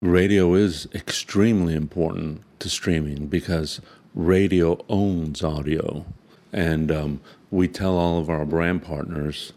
Radio 0.00 0.54
is 0.54 0.86
extremely 0.94 1.74
important 1.74 2.42
to 2.60 2.68
streaming 2.68 3.26
because 3.26 3.80
radio 4.14 4.78
owns 4.88 5.42
audio. 5.42 6.06
And 6.52 6.92
um, 6.92 7.20
we 7.50 7.66
tell 7.66 7.96
all 7.96 8.18
of 8.18 8.30
our 8.30 8.44
brand 8.44 8.84
partners 8.84 9.52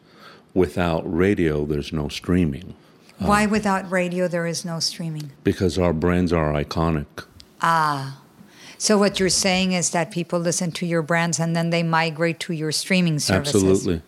without 0.55 1.01
radio, 1.05 1.63
there's 1.65 1.93
no 1.93 2.09
streaming. 2.09 2.73
Why 3.19 3.45
without 3.45 3.89
radio 3.91 4.27
there 4.27 4.47
is 4.47 4.65
no 4.65 4.79
streaming? 4.79 5.31
Because 5.43 5.77
our 5.77 5.93
brands 5.93 6.33
are 6.33 6.51
iconic. 6.53 7.25
Ah. 7.61 8.19
So 8.79 8.97
what 8.97 9.19
you're 9.19 9.29
saying 9.29 9.73
is 9.73 9.91
that 9.91 10.09
people 10.09 10.39
listen 10.39 10.71
to 10.71 10.87
your 10.87 11.03
brands 11.03 11.39
and 11.39 11.55
then 11.55 11.69
they 11.69 11.83
migrate 11.83 12.39
to 12.41 12.53
your 12.53 12.71
streaming 12.71 13.19
services. 13.19 13.63
Absolutely. 13.63 14.01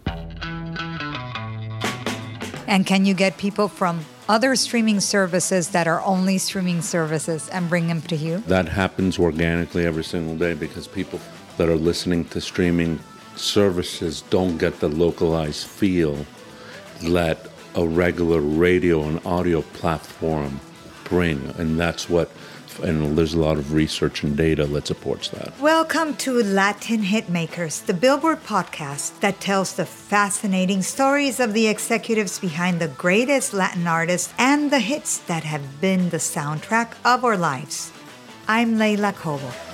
And 2.65 2.87
can 2.87 3.05
you 3.05 3.13
get 3.13 3.37
people 3.37 3.67
from 3.67 4.03
other 4.29 4.55
streaming 4.55 4.99
services 4.99 5.69
that 5.69 5.87
are 5.87 6.01
only 6.01 6.37
streaming 6.37 6.81
services 6.81 7.49
and 7.49 7.69
bring 7.69 7.87
them 7.87 8.01
to 8.01 8.15
you? 8.15 8.39
That 8.47 8.67
happens 8.69 9.19
organically 9.19 9.85
every 9.85 10.03
single 10.03 10.35
day 10.35 10.53
because 10.53 10.87
people 10.87 11.19
that 11.57 11.69
are 11.69 11.75
listening 11.75 12.25
to 12.25 12.41
streaming 12.41 12.99
services 13.35 14.23
don't 14.29 14.57
get 14.57 14.79
the 14.79 14.89
localized 14.89 15.67
feel 15.67 16.25
that 17.01 17.47
a 17.75 17.85
regular 17.85 18.39
radio 18.39 19.03
and 19.03 19.25
audio 19.25 19.61
platform 19.61 20.59
bring. 21.05 21.53
And 21.57 21.79
that's 21.79 22.09
what, 22.09 22.31
and 22.79 23.17
there's 23.17 23.33
a 23.33 23.39
lot 23.39 23.57
of 23.57 23.73
research 23.73 24.23
and 24.23 24.37
data 24.37 24.65
that 24.65 24.87
supports 24.87 25.29
that. 25.29 25.59
Welcome 25.59 26.15
to 26.17 26.43
Latin 26.43 27.01
Hitmakers, 27.03 27.85
the 27.85 27.93
Billboard 27.93 28.43
podcast 28.43 29.19
that 29.19 29.39
tells 29.39 29.75
the 29.75 29.85
fascinating 29.85 30.81
stories 30.81 31.39
of 31.39 31.53
the 31.53 31.67
executives 31.67 32.39
behind 32.39 32.79
the 32.79 32.87
greatest 32.87 33.53
Latin 33.53 33.87
artists 33.87 34.33
and 34.37 34.71
the 34.71 34.79
hits 34.79 35.17
that 35.19 35.43
have 35.43 35.81
been 35.81 36.09
the 36.09 36.17
soundtrack 36.17 36.93
of 37.03 37.23
our 37.23 37.37
lives. 37.37 37.91
I'm 38.47 38.77
Leila 38.77 39.13
Cobo. 39.13 39.72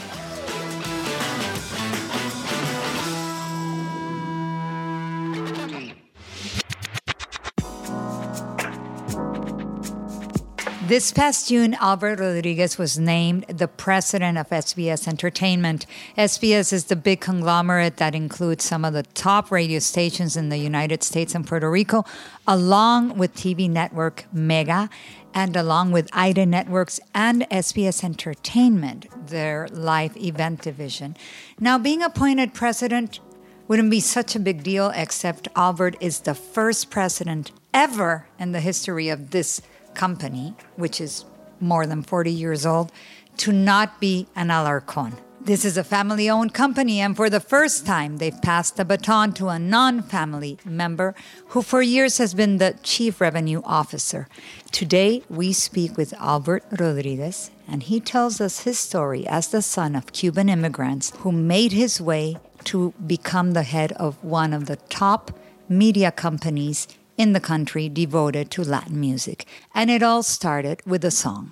This 10.89 11.11
past 11.11 11.49
June, 11.49 11.75
Albert 11.75 12.19
Rodriguez 12.19 12.79
was 12.79 12.97
named 12.97 13.45
the 13.47 13.67
president 13.67 14.39
of 14.39 14.49
SBS 14.49 15.07
Entertainment. 15.07 15.85
SBS 16.17 16.73
is 16.73 16.85
the 16.85 16.95
big 16.95 17.21
conglomerate 17.21 17.97
that 17.97 18.15
includes 18.15 18.63
some 18.63 18.83
of 18.83 18.93
the 18.93 19.03
top 19.03 19.51
radio 19.51 19.77
stations 19.77 20.35
in 20.35 20.49
the 20.49 20.57
United 20.57 21.03
States 21.03 21.35
and 21.35 21.45
Puerto 21.45 21.69
Rico, 21.69 22.05
along 22.47 23.19
with 23.19 23.35
TV 23.35 23.69
network 23.69 24.25
Mega 24.33 24.89
and 25.35 25.55
along 25.55 25.91
with 25.91 26.09
IDA 26.11 26.47
Networks 26.47 26.99
and 27.13 27.47
SBS 27.51 28.03
Entertainment, 28.03 29.05
their 29.27 29.67
live 29.71 30.17
event 30.17 30.63
division. 30.63 31.15
Now, 31.59 31.77
being 31.77 32.01
appointed 32.01 32.55
president 32.55 33.19
wouldn't 33.67 33.91
be 33.91 33.99
such 33.99 34.35
a 34.35 34.39
big 34.39 34.63
deal, 34.63 34.91
except 34.95 35.49
Albert 35.55 35.97
is 35.99 36.21
the 36.21 36.33
first 36.33 36.89
president 36.89 37.51
ever 37.75 38.25
in 38.39 38.53
the 38.53 38.59
history 38.59 39.09
of 39.09 39.29
this 39.29 39.61
company, 39.99 40.53
which 40.77 41.01
is 41.01 41.25
more 41.59 41.85
than 41.85 42.01
40 42.01 42.31
years 42.31 42.65
old, 42.65 42.89
to 43.35 43.51
not 43.51 43.99
be 43.99 44.27
an 44.33 44.47
Alarcon. 44.47 45.13
This 45.41 45.65
is 45.65 45.77
a 45.77 45.83
family 45.83 46.29
owned 46.29 46.53
company, 46.53 47.01
and 47.01 47.15
for 47.15 47.29
the 47.29 47.39
first 47.39 47.85
time, 47.85 48.17
they've 48.17 48.41
passed 48.41 48.77
the 48.77 48.85
baton 48.85 49.33
to 49.33 49.47
a 49.49 49.59
non 49.59 50.01
family 50.01 50.57
member 50.65 51.15
who 51.51 51.61
for 51.61 51.81
years 51.81 52.17
has 52.17 52.33
been 52.33 52.57
the 52.57 52.75
chief 52.83 53.19
revenue 53.19 53.61
officer. 53.65 54.27
Today, 54.71 55.23
we 55.29 55.51
speak 55.53 55.97
with 55.97 56.13
Albert 56.31 56.63
Rodriguez, 56.79 57.51
and 57.67 57.83
he 57.83 57.99
tells 57.99 58.39
us 58.39 58.63
his 58.67 58.77
story 58.79 59.25
as 59.27 59.47
the 59.47 59.61
son 59.61 59.95
of 59.95 60.13
Cuban 60.13 60.49
immigrants 60.49 61.11
who 61.21 61.31
made 61.31 61.71
his 61.71 61.99
way 61.99 62.37
to 62.65 62.93
become 63.05 63.51
the 63.51 63.69
head 63.75 63.91
of 63.93 64.23
one 64.23 64.53
of 64.53 64.65
the 64.65 64.79
top 65.01 65.31
media 65.69 66.11
companies 66.11 66.87
in 67.19 67.33
the 67.33 67.39
country 67.41 67.89
devoted 67.89 68.49
to 68.49 68.63
Latin 68.63 68.99
music. 68.99 69.45
And 69.75 69.91
it 69.91 70.01
all 70.01 70.23
started 70.23 70.81
with 70.85 71.03
a 71.03 71.11
song. 71.11 71.51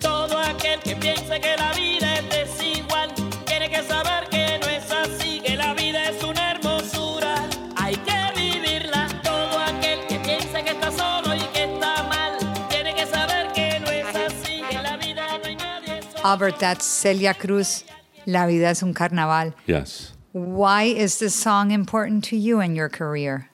Todo 0.00 0.36
aquel 0.36 0.80
que 0.80 0.96
piense 0.96 1.40
que 1.40 1.56
la 1.56 1.72
vida 1.74 2.18
es 2.18 2.28
desigual, 2.28 3.14
tiene 3.46 3.70
que 3.70 3.82
saber 3.84 4.28
que 4.28 4.58
no 4.58 4.66
es 4.66 4.90
así, 4.90 5.40
que 5.40 5.56
la 5.56 5.74
vida 5.74 6.08
es 6.08 6.22
una 6.24 6.50
hermosura, 6.50 7.48
hay 7.76 7.94
que 7.94 8.32
vivirla. 8.34 9.08
Todo 9.22 9.58
aquel 9.60 10.00
que 10.08 10.18
piense 10.18 10.64
que 10.64 10.70
está 10.70 10.90
solo 10.90 11.36
y 11.36 11.46
que 11.52 11.64
está 11.64 12.02
mal, 12.08 12.38
tiene 12.68 12.92
que 12.94 13.06
saber 13.06 13.52
que 13.52 13.78
no 13.78 13.90
es 13.90 14.16
así, 14.16 14.62
que 14.68 14.82
la 14.82 14.96
vida 14.96 15.38
no 15.38 15.44
hay 15.44 15.56
nadie 15.56 16.02
solo. 16.02 16.24
Albert, 16.24 16.58
that's 16.58 16.84
Celia 16.84 17.34
Cruz, 17.34 17.84
La 18.24 18.46
Vida 18.46 18.70
es 18.70 18.82
un 18.82 18.92
Carnaval. 18.92 19.54
Yes. 19.66 20.14
Why 20.32 20.84
is 20.84 21.18
this 21.18 21.34
song 21.34 21.70
important 21.70 22.24
to 22.24 22.36
you 22.36 22.60
in 22.60 22.74
your 22.74 22.88
career? 22.88 23.50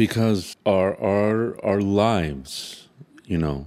Because 0.00 0.56
our 0.64 0.98
our 0.98 1.62
our 1.62 1.82
lives 1.82 2.88
you 3.26 3.36
know 3.36 3.66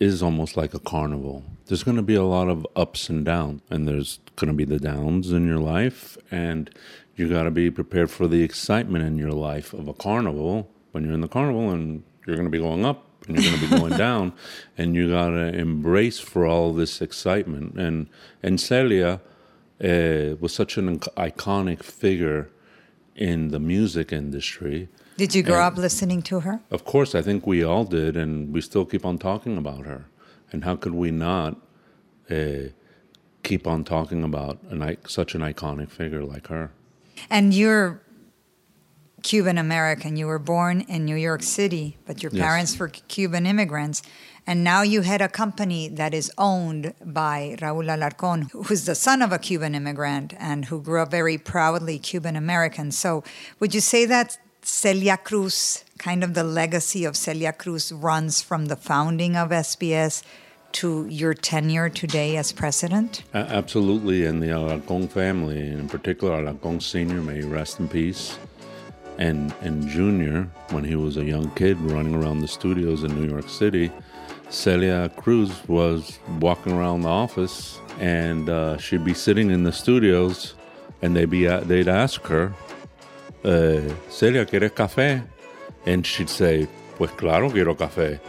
is 0.00 0.20
almost 0.20 0.56
like 0.56 0.74
a 0.74 0.80
carnival. 0.80 1.44
There's 1.66 1.84
going 1.84 1.96
to 1.98 2.02
be 2.02 2.16
a 2.16 2.24
lot 2.24 2.48
of 2.48 2.66
ups 2.74 3.08
and 3.08 3.24
downs 3.24 3.62
and 3.70 3.86
there's 3.86 4.18
going 4.34 4.48
to 4.48 4.56
be 4.62 4.64
the 4.64 4.80
downs 4.80 5.30
in 5.30 5.46
your 5.46 5.60
life 5.60 6.18
and 6.32 6.68
you 7.14 7.28
got 7.28 7.44
to 7.44 7.52
be 7.52 7.70
prepared 7.70 8.10
for 8.10 8.26
the 8.26 8.42
excitement 8.42 9.04
in 9.04 9.18
your 9.18 9.30
life 9.30 9.72
of 9.72 9.86
a 9.86 9.94
carnival 9.94 10.68
when 10.90 11.04
you're 11.04 11.14
in 11.14 11.20
the 11.20 11.28
carnival 11.28 11.70
and 11.70 12.02
you're 12.26 12.34
going 12.34 12.50
to 12.50 12.58
be 12.58 12.58
going 12.58 12.84
up 12.84 13.04
and 13.28 13.36
you're 13.36 13.48
going 13.48 13.60
to 13.60 13.68
be 13.68 13.78
going 13.78 13.96
down 14.08 14.32
and 14.76 14.96
you 14.96 15.10
got 15.10 15.30
to 15.30 15.56
embrace 15.56 16.18
for 16.18 16.44
all 16.44 16.72
this 16.72 17.00
excitement. 17.00 17.78
And 17.78 18.08
and 18.42 18.60
Celia 18.60 19.20
uh, 19.80 20.34
was 20.40 20.52
such 20.52 20.76
an 20.76 20.98
iconic 21.28 21.84
figure 21.84 22.48
in 23.14 23.52
the 23.52 23.60
music 23.60 24.12
industry 24.12 24.88
Did 25.16 25.34
you 25.34 25.42
grow 25.42 25.56
And- 25.56 25.64
up 25.64 25.76
listening 25.76 26.22
to 26.22 26.40
her? 26.40 26.60
of 26.70 26.84
course, 26.84 27.14
I 27.14 27.22
think 27.22 27.46
we 27.46 27.64
all 27.64 27.84
did, 27.84 28.16
and 28.16 28.52
we 28.52 28.60
still 28.60 28.84
keep 28.84 29.04
on 29.04 29.18
talking 29.18 29.56
about 29.56 29.86
her. 29.86 30.06
And 30.52 30.64
how 30.64 30.76
could 30.76 30.94
we 30.94 31.10
not 31.10 31.56
uh, 32.30 32.70
keep 33.42 33.66
on 33.66 33.84
talking 33.84 34.22
about 34.24 34.58
an, 34.70 34.96
such 35.06 35.34
an 35.34 35.40
iconic 35.40 35.90
figure 35.90 36.22
like 36.24 36.46
her? 36.48 36.70
And 37.30 37.54
you're 37.54 38.02
Cuban 39.22 39.58
American. 39.58 40.16
You 40.16 40.26
were 40.26 40.38
born 40.38 40.82
in 40.82 41.04
New 41.04 41.16
York 41.16 41.42
City, 41.42 41.96
but 42.06 42.22
your 42.22 42.30
Yes. 42.32 42.42
parents 42.44 42.78
were 42.78 42.88
Cuban 42.88 43.46
immigrants. 43.46 44.02
And 44.46 44.62
now 44.62 44.82
you 44.82 45.00
head 45.02 45.20
a 45.20 45.28
company 45.28 45.88
that 45.88 46.14
is 46.14 46.30
owned 46.38 46.94
by 47.04 47.56
Raul 47.60 47.86
Alarcon, 47.88 48.48
who's 48.52 48.84
the 48.84 48.94
son 48.94 49.20
of 49.22 49.32
a 49.32 49.38
Cuban 49.38 49.74
immigrant 49.74 50.34
and 50.38 50.66
who 50.66 50.80
grew 50.80 51.00
up 51.02 51.10
very 51.10 51.36
proudly 51.38 51.98
Cuban 51.98 52.36
American. 52.36 52.92
So, 52.92 53.24
would 53.58 53.74
you 53.74 53.80
say 53.80 54.04
that 54.06 54.38
Celia 54.70 55.16
Cruz, 55.16 55.84
kind 55.96 56.24
of 56.24 56.34
the 56.34 56.42
legacy 56.42 57.04
of 57.04 57.16
Celia 57.16 57.52
Cruz, 57.52 57.92
runs 57.92 58.42
from 58.42 58.66
the 58.66 58.74
founding 58.74 59.36
of 59.36 59.50
SBS 59.50 60.24
to 60.72 61.06
your 61.06 61.34
tenure 61.34 61.88
today 61.88 62.36
as 62.36 62.50
president? 62.50 63.22
A- 63.32 63.36
absolutely, 63.38 64.26
and 64.26 64.42
the 64.42 64.48
Alarcon 64.48 65.08
family, 65.08 65.70
in 65.70 65.88
particular 65.88 66.42
Alarcon 66.42 66.82
Senior, 66.82 67.22
may 67.22 67.42
rest 67.42 67.78
in 67.78 67.88
peace, 67.88 68.38
and 69.18 69.54
and 69.60 69.86
Junior, 69.86 70.48
when 70.70 70.82
he 70.82 70.96
was 70.96 71.16
a 71.16 71.24
young 71.24 71.48
kid 71.52 71.78
running 71.82 72.16
around 72.16 72.40
the 72.40 72.48
studios 72.48 73.04
in 73.04 73.14
New 73.14 73.28
York 73.28 73.48
City, 73.48 73.92
Celia 74.50 75.08
Cruz 75.16 75.52
was 75.68 76.18
walking 76.40 76.72
around 76.72 77.02
the 77.02 77.08
office, 77.08 77.78
and 78.00 78.48
uh, 78.48 78.76
she'd 78.78 79.04
be 79.04 79.14
sitting 79.14 79.52
in 79.52 79.62
the 79.62 79.72
studios, 79.72 80.54
and 81.02 81.14
they'd 81.14 81.30
be 81.30 81.44
a- 81.46 81.60
they'd 81.60 81.86
ask 81.88 82.22
her, 82.22 82.52
uh, 83.46 83.92
Celia, 84.10 84.44
¿quieres 84.44 84.72
café? 84.72 85.22
And 85.86 86.04
she'd 86.04 86.28
say, 86.28 86.66
Pues 86.96 87.10
claro, 87.12 87.50
quiero 87.50 87.74
café. 87.74 88.20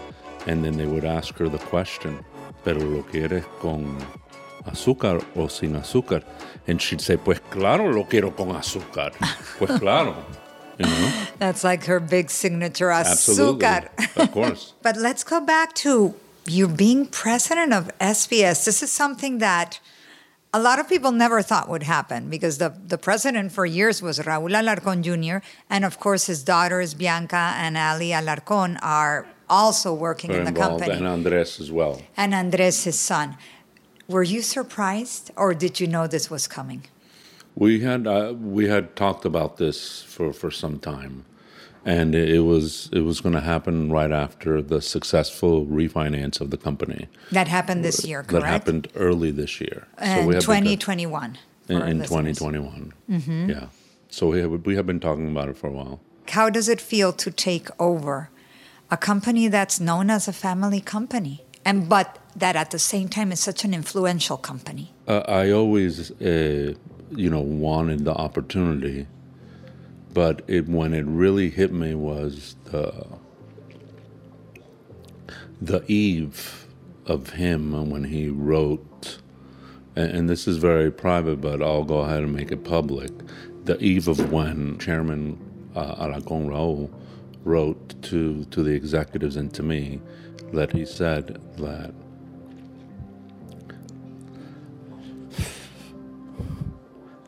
And 0.46 0.64
then 0.64 0.78
they 0.78 0.86
would 0.86 1.06
ask 1.06 1.38
her 1.38 1.50
the 1.50 1.58
question, 1.58 2.20
¿Pero 2.64 2.80
lo 2.80 3.04
quieres 3.04 3.46
con 3.60 3.98
azúcar 4.66 5.24
o 5.36 5.48
sin 5.48 5.76
azúcar? 5.76 6.24
And 6.68 6.80
she'd 6.82 7.02
say, 7.02 7.18
Pues 7.18 7.40
claro, 7.50 7.92
lo 7.92 8.04
quiero 8.06 8.32
con 8.36 8.50
azúcar. 8.56 9.12
Pues 9.58 9.80
claro. 9.80 10.16
You 10.78 10.86
know? 10.86 11.12
That's 11.40 11.64
like 11.64 11.86
her 11.86 12.00
big 12.00 12.30
signature, 12.30 12.92
Absolutely. 12.92 13.66
azúcar. 13.66 13.90
Of 14.16 14.32
course. 14.32 14.74
But 14.84 14.98
let's 14.98 15.24
go 15.24 15.42
back 15.42 15.74
to 15.86 16.14
you 16.46 16.68
being 16.68 17.08
president 17.08 17.74
of 17.74 17.90
SBS. 18.00 18.64
This 18.66 18.84
is 18.84 18.92
something 18.92 19.40
that 19.40 19.80
a 20.54 20.60
lot 20.60 20.80
of 20.80 20.88
people 20.88 21.12
never 21.12 21.42
thought 21.42 21.68
would 21.70 21.84
happen 21.84 22.30
because 22.30 22.58
the, 22.58 22.70
the 22.88 22.98
president 22.98 23.52
for 23.52 23.66
years 23.66 24.02
was 24.02 24.20
Raúl 24.20 24.52
Alarcón 24.52 25.02
Jr. 25.02 25.46
And 25.70 25.84
of 25.84 26.00
course, 26.00 26.26
his 26.28 26.44
daughters, 26.44 26.94
Bianca 26.94 27.54
and 27.58 27.78
Ali 27.78 28.10
Alarcón, 28.10 28.80
are 28.82 29.28
also 29.50 29.94
working 29.94 30.32
in 30.32 30.44
the 30.44 30.50
involved. 30.50 30.82
company. 30.84 30.98
And 30.98 31.08
Andres 31.08 31.60
as 31.60 31.72
well. 31.72 32.02
and 32.16 32.34
Andres, 32.34 32.84
his 32.84 33.00
son. 33.00 33.38
Were 34.08 34.24
you 34.24 34.42
surprised 34.42 35.32
or 35.36 35.54
did 35.54 35.80
you 35.80 35.88
know 35.88 36.08
this 36.08 36.30
was 36.30 36.48
coming? 36.48 36.86
We 37.56 37.82
had 37.82 38.06
uh, 38.08 38.34
we 38.40 38.68
had 38.68 38.96
talked 38.96 39.26
about 39.26 39.58
this 39.58 40.04
for, 40.04 40.32
for 40.32 40.52
some 40.52 40.80
time, 40.80 41.26
and 41.88 42.14
it, 42.14 42.42
was 42.42 42.90
it 42.92 43.02
was 43.02 43.22
going 43.22 43.34
to 43.34 43.42
happen 43.42 43.90
right 43.90 44.12
after 44.12 44.62
the 44.62 44.82
successful 44.82 45.66
refinance 45.66 46.42
of 46.42 46.50
the 46.52 46.58
company 46.58 47.08
That 47.32 47.48
happened 47.48 47.84
this 47.84 48.06
year, 48.06 48.20
correct? 48.24 48.32
that 48.44 48.44
happened 48.46 48.88
early 48.96 49.32
this 49.32 49.54
year. 49.62 49.88
And 49.98 50.28
we 50.28 50.34
have 50.36 50.44
2021. 50.44 51.38
in, 51.70 51.82
in 51.82 52.00
listeners. 52.00 52.38
2021. 52.38 52.94
Yeah. 53.50 53.68
So 54.10 54.28
we 54.32 54.40
have, 54.42 54.52
we 54.66 54.76
have 54.76 54.86
been 54.86 55.00
talking 55.00 55.28
about 55.32 55.48
it 55.50 55.58
for 55.58 55.68
a 55.68 55.72
while. 55.72 56.00
How 56.30 56.50
does 56.50 56.68
it 56.68 56.82
feel 56.82 57.14
to 57.14 57.32
take 57.32 57.68
over 57.80 58.30
a 58.92 58.98
company 58.98 59.48
that's 59.48 59.80
known 59.80 60.10
as 60.10 60.28
a 60.28 60.34
family 60.34 60.82
company, 60.82 61.36
and 61.64 61.88
but 61.90 62.20
that 62.36 62.56
at 62.56 62.72
the 62.72 62.80
same 62.80 63.08
time 63.10 63.32
is 63.32 63.40
such 63.40 63.64
an 63.66 63.74
influential 63.74 64.38
company? 64.38 64.92
Uh, 65.08 65.24
I 65.28 65.52
always, 65.52 66.12
uh, 66.22 66.74
you 67.16 67.30
know, 67.30 67.42
wanted 67.42 68.04
the 68.06 68.14
opportunity, 68.14 69.08
but 70.18 70.42
it 70.48 70.68
when 70.68 70.96
it 70.96 71.06
really 71.06 71.48
hit 71.48 71.72
me 71.72 71.94
was 71.94 72.56
the 72.72 73.06
the 75.62 75.84
eve 75.86 76.66
of 77.06 77.30
him 77.30 77.72
and 77.76 77.92
when 77.92 78.06
he 78.06 78.28
wrote, 78.28 79.20
and, 79.96 80.10
and 80.10 80.28
this 80.28 80.48
is 80.48 80.58
very 80.58 80.90
private, 80.92 81.40
but 81.40 81.62
I'll 81.62 81.84
go 81.84 82.00
ahead 82.00 82.24
and 82.24 82.34
make 82.34 82.52
it 82.52 82.64
public. 82.64 83.12
The 83.66 83.78
eve 83.80 84.08
of 84.08 84.32
when 84.32 84.80
Chairman 84.80 85.38
uh, 85.76 86.08
Alarcón 86.08 86.48
Raúl 86.48 86.90
wrote 87.44 88.02
to 88.02 88.44
to 88.46 88.64
the 88.64 88.72
executives 88.72 89.36
and 89.36 89.54
to 89.54 89.62
me 89.62 90.02
that 90.52 90.72
he 90.72 90.84
said 90.84 91.40
that 91.58 91.94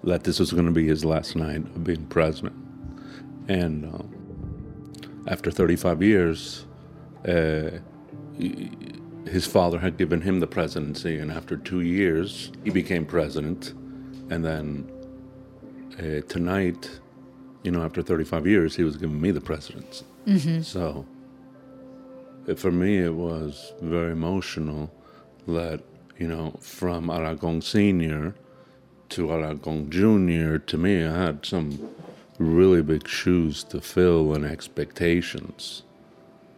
that 0.03 0.23
this 0.23 0.39
was 0.39 0.51
going 0.51 0.65
to 0.65 0.71
be 0.71 0.87
his 0.87 1.05
last 1.05 1.35
night 1.35 1.57
of 1.57 1.83
being 1.83 2.07
president. 2.07 2.68
And 3.49 3.85
um, 3.85 4.93
after 5.27 5.49
35 5.49 6.03
years, 6.03 6.65
uh, 7.27 7.71
his 9.27 9.45
father 9.47 9.79
had 9.79 9.97
given 9.97 10.21
him 10.21 10.39
the 10.39 10.47
presidency, 10.47 11.17
and 11.17 11.31
after 11.31 11.57
two 11.57 11.81
years, 11.81 12.51
he 12.63 12.69
became 12.69 13.05
president. 13.05 13.73
And 14.29 14.45
then 14.45 14.89
uh, 15.97 16.21
tonight, 16.27 16.99
you 17.63 17.71
know, 17.71 17.83
after 17.83 18.03
35 18.03 18.45
years, 18.45 18.75
he 18.75 18.83
was 18.83 18.97
giving 18.97 19.19
me 19.19 19.31
the 19.31 19.41
presidency. 19.41 20.05
So 20.61 21.05
uh, 22.47 22.53
for 22.53 22.71
me, 22.71 22.99
it 22.99 23.13
was 23.15 23.73
very 23.81 24.11
emotional 24.11 24.91
that, 25.47 25.81
you 26.19 26.27
know, 26.27 26.53
from 26.61 27.07
Alarcon 27.07 27.63
Sr. 27.63 28.35
to 29.09 29.27
Alarcon 29.27 29.89
Jr., 29.89 30.57
to 30.67 30.77
me, 30.77 31.03
I 31.03 31.17
had 31.25 31.43
some 31.45 31.89
really 32.39 32.81
big 32.81 33.07
shoes 33.07 33.63
to 33.65 33.79
fill 33.79 34.33
and 34.33 34.43
expectations. 34.45 35.83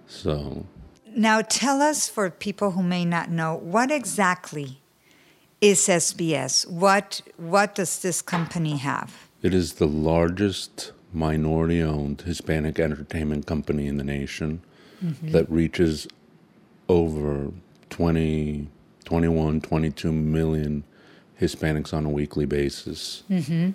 So, 0.07 0.65
Now, 1.13 1.41
tell 1.41 1.81
us 1.81 2.07
for 2.07 2.29
people 2.29 2.71
who 2.71 2.83
may 2.83 3.03
not 3.03 3.29
know 3.29 3.55
what 3.55 3.91
exactly 3.91 4.81
is 5.59 5.87
SBS. 5.87 6.69
What 6.69 7.21
what 7.37 7.75
does 7.75 7.99
this 8.01 8.21
company 8.21 8.77
have? 8.77 9.31
it 9.41 9.53
is 9.53 9.73
the 9.73 9.87
largest 9.87 10.91
minority 11.13 11.81
owned 11.81 12.21
Hispanic 12.21 12.79
entertainment 12.79 13.45
company 13.45 13.87
in 13.87 13.97
the 13.97 14.03
nation 14.03 14.61
mm-hmm. 15.03 15.31
that 15.31 15.49
reaches 15.49 16.07
over 16.87 17.51
20, 17.89 18.67
21, 19.03 19.61
22 19.61 20.11
million 20.11 20.83
Hispanics 21.39 21.93
on 21.93 22.05
a 22.05 22.09
weekly 22.09 22.45
basis. 22.45 23.23
Mm-hmm. 23.29 23.71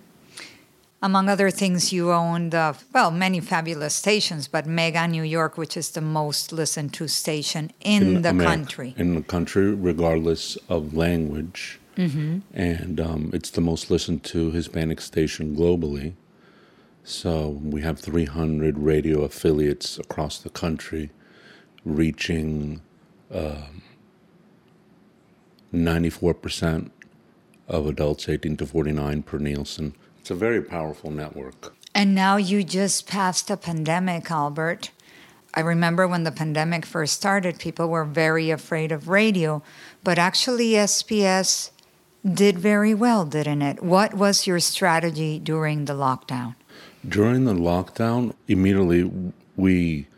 Among 1.06 1.28
other 1.28 1.50
things, 1.52 1.92
you 1.92 2.10
own 2.10 2.50
the 2.50 2.76
well 2.92 3.12
many 3.12 3.38
fabulous 3.38 3.94
stations, 3.94 4.48
but 4.48 4.66
Mega 4.66 5.06
New 5.06 5.22
York, 5.22 5.56
which 5.56 5.76
is 5.76 5.90
the 5.90 6.00
most 6.00 6.50
listened 6.50 6.94
to 6.94 7.06
station 7.06 7.70
in, 7.80 8.22
the 8.22 8.30
America- 8.30 8.56
country. 8.56 8.94
In 8.96 9.14
the 9.14 9.22
country, 9.22 9.72
regardless 9.72 10.56
of 10.68 10.96
language. 10.96 11.78
And 11.96 13.00
um, 13.00 13.30
it's 13.32 13.50
the 13.50 13.60
most 13.60 13.88
listened 13.88 14.24
to 14.24 14.50
Hispanic 14.50 15.00
station 15.00 15.54
globally. 15.56 16.14
So 17.04 17.50
we 17.62 17.82
have 17.82 18.00
300 18.00 18.76
radio 18.76 19.22
affiliates 19.22 19.98
across 19.98 20.38
the 20.38 20.50
country, 20.50 21.10
reaching 21.84 22.82
um, 23.32 23.82
94% 25.72 26.90
of 27.68 27.86
adults 27.86 28.28
18 28.28 28.56
to 28.56 28.66
49 28.66 29.22
per 29.22 29.38
Nielsen. 29.38 29.94
It's 30.26 30.32
a 30.32 30.34
very 30.34 30.60
powerful 30.60 31.12
network. 31.12 31.72
And 31.94 32.12
now 32.12 32.36
you 32.36 32.64
just 32.64 33.06
passed 33.06 33.48
a 33.48 33.56
pandemic, 33.56 34.28
Albert. 34.28 34.90
I 35.54 35.60
remember 35.60 36.08
when 36.08 36.24
the 36.24 36.32
pandemic 36.32 36.84
first 36.84 37.14
started, 37.14 37.60
people 37.60 37.88
were 37.88 38.04
very 38.04 38.50
afraid 38.50 38.90
of 38.90 39.08
radio, 39.08 39.62
but 40.02 40.18
actually, 40.18 40.70
SBS 40.70 41.70
did 42.24 42.58
very 42.58 42.92
well, 42.92 43.24
didn't 43.24 43.62
it? 43.62 43.84
What 43.84 44.14
was 44.14 44.48
your 44.48 44.58
strategy 44.58 45.38
during 45.38 45.84
the 45.84 45.92
lockdown? 45.92 46.56
During 47.08 47.44
the 47.44 47.54
lockdown, 47.54 48.34
immediately 48.48 49.32
we 49.54 50.08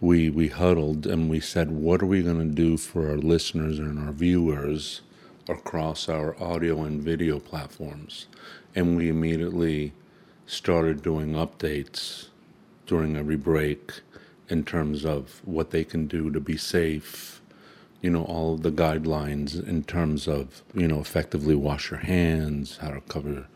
we 0.00 0.30
we 0.30 0.48
huddled 0.48 1.06
and 1.06 1.28
we 1.28 1.40
said, 1.40 1.72
"What 1.72 2.00
are 2.00 2.06
we 2.06 2.22
going 2.22 2.38
to 2.38 2.54
do 2.54 2.78
for 2.78 3.10
our 3.10 3.18
listeners 3.18 3.78
and 3.78 3.98
our 3.98 4.12
viewers 4.12 5.02
across 5.46 6.08
our 6.08 6.42
audio 6.42 6.84
and 6.84 7.02
video 7.02 7.38
platforms?" 7.38 8.28
And 8.78 8.96
we 8.96 9.08
immediately 9.08 9.92
started 10.46 11.02
doing 11.02 11.32
updates 11.32 12.28
during 12.86 13.16
every 13.16 13.36
break 13.36 14.00
in 14.48 14.64
terms 14.64 15.04
of 15.04 15.42
what 15.44 15.70
they 15.70 15.84
can 15.84 16.06
do 16.06 16.30
to 16.30 16.38
be 16.40 16.56
safe. 16.56 17.40
You 18.02 18.10
know, 18.10 18.22
all 18.22 18.54
of 18.54 18.62
the 18.62 18.70
guidelines 18.70 19.60
in 19.66 19.82
terms 19.82 20.28
of 20.28 20.62
you 20.74 20.86
know 20.86 21.00
effectively 21.00 21.56
wash 21.56 21.90
your 21.90 22.00
hands, 22.00 22.76
how 22.76 22.90
to 22.90 23.00
cover 23.00 23.48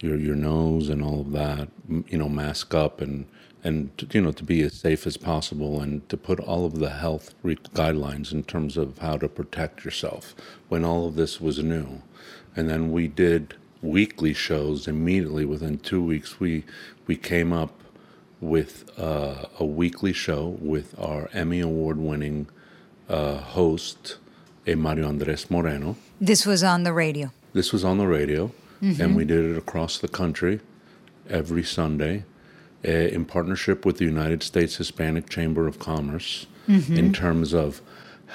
your 0.00 0.16
your 0.16 0.36
nose 0.36 0.88
and 0.88 1.02
all 1.02 1.20
of 1.22 1.32
that 1.32 1.68
you 2.08 2.18
know 2.18 2.28
mask 2.28 2.74
up 2.74 3.00
and 3.00 3.26
and 3.64 3.96
to, 3.98 4.06
you 4.12 4.20
know 4.20 4.32
to 4.32 4.44
be 4.44 4.62
as 4.62 4.74
safe 4.74 5.06
as 5.06 5.16
possible 5.16 5.80
and 5.80 6.08
to 6.08 6.16
put 6.16 6.38
all 6.40 6.64
of 6.66 6.78
the 6.78 6.90
health 6.90 7.34
guidelines 7.42 8.32
in 8.32 8.44
terms 8.44 8.76
of 8.76 8.98
how 8.98 9.16
to 9.16 9.28
protect 9.28 9.84
yourself 9.84 10.34
when 10.68 10.84
all 10.84 11.06
of 11.06 11.16
this 11.16 11.40
was 11.40 11.58
new 11.58 12.02
and 12.54 12.68
then 12.68 12.92
we 12.92 13.08
did 13.08 13.54
weekly 13.84 14.32
shows 14.32 14.88
immediately. 14.88 15.44
Within 15.44 15.78
2 15.78 16.02
weeks 16.02 16.40
we 16.40 16.64
we 17.06 17.16
came 17.16 17.52
up 17.52 17.72
with 18.40 18.90
uh, 18.98 19.46
a 19.60 19.64
weekly 19.64 20.12
show 20.12 20.56
with 20.60 20.94
our 20.98 21.28
Emmy 21.32 21.60
award 21.60 21.98
winning 21.98 22.46
uh, 23.08 23.36
host 23.36 24.16
Mario 24.66 25.06
Andres 25.08 25.50
Moreno. 25.50 25.96
This 26.20 26.46
was 26.46 26.62
on 26.64 26.82
the 26.84 26.92
radio. 26.92 27.30
this 27.52 27.72
was 27.72 27.84
on 27.84 27.98
the 27.98 28.06
radio, 28.06 28.50
and 29.00 29.14
we 29.16 29.24
did 29.24 29.44
it 29.50 29.56
across 29.56 29.98
the 29.98 30.08
country 30.08 30.60
every 31.28 31.62
Sunday 31.62 32.24
uh, 32.84 32.90
in 33.16 33.24
partnership 33.24 33.84
with 33.86 33.96
the 33.98 34.04
United 34.04 34.42
States 34.42 34.76
Hispanic 34.76 35.28
Chamber 35.30 35.66
of 35.66 35.78
Commerce 35.78 36.46
in 36.68 37.12
terms 37.12 37.52
of 37.54 37.80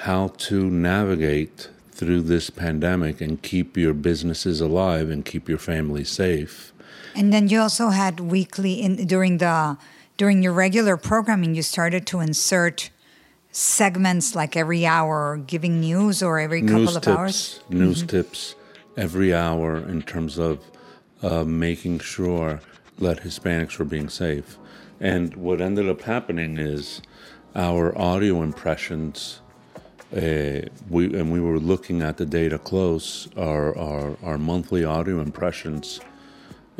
how 0.06 0.28
to 0.48 0.70
navigate 0.70 1.68
through 2.00 2.22
this 2.22 2.48
pandemic 2.48 3.20
and 3.20 3.42
keep 3.42 3.76
your 3.76 3.92
businesses 3.92 4.62
alive 4.62 5.10
and 5.10 5.22
keep 5.26 5.50
your 5.50 5.58
family 5.58 6.02
safe. 6.02 6.72
And 7.14 7.30
then 7.30 7.48
you 7.48 7.60
also 7.60 7.90
had 7.90 8.20
weekly 8.20 8.80
in 8.80 9.06
during 9.06 9.36
the 9.36 9.76
during 10.16 10.42
your 10.42 10.54
regular 10.54 10.96
programming 10.96 11.54
you 11.54 11.62
started 11.62 12.06
to 12.06 12.20
insert 12.20 12.88
segments 13.52 14.34
like 14.34 14.56
every 14.56 14.86
hour 14.86 15.36
giving 15.46 15.78
news 15.78 16.22
or 16.22 16.38
every 16.38 16.62
couple 16.62 16.78
news 16.78 16.96
of 16.96 17.02
tips, 17.02 17.18
hours. 17.18 17.60
news 17.68 18.02
tips 18.02 18.54
every 18.96 19.34
hour 19.34 19.76
in 19.76 20.00
terms 20.00 20.38
of 20.38 20.64
uh, 21.22 21.44
making 21.44 21.98
sure 21.98 22.60
that 22.98 23.20
Hispanics 23.20 23.78
were 23.78 23.84
being 23.84 24.08
safe. 24.08 24.56
And 25.00 25.36
what 25.36 25.60
ended 25.60 25.86
up 25.86 26.00
happening 26.02 26.56
is 26.56 27.02
our 27.54 27.96
audio 27.98 28.42
impressions. 28.42 29.39
Uh, 30.12 30.62
we 30.88 31.04
and 31.16 31.30
we 31.32 31.40
were 31.40 31.60
looking 31.60 32.02
at 32.02 32.16
the 32.16 32.26
data 32.26 32.58
close. 32.58 33.28
Our 33.36 33.76
our, 33.78 34.16
our 34.24 34.38
monthly 34.38 34.84
audio 34.84 35.20
impressions 35.20 36.00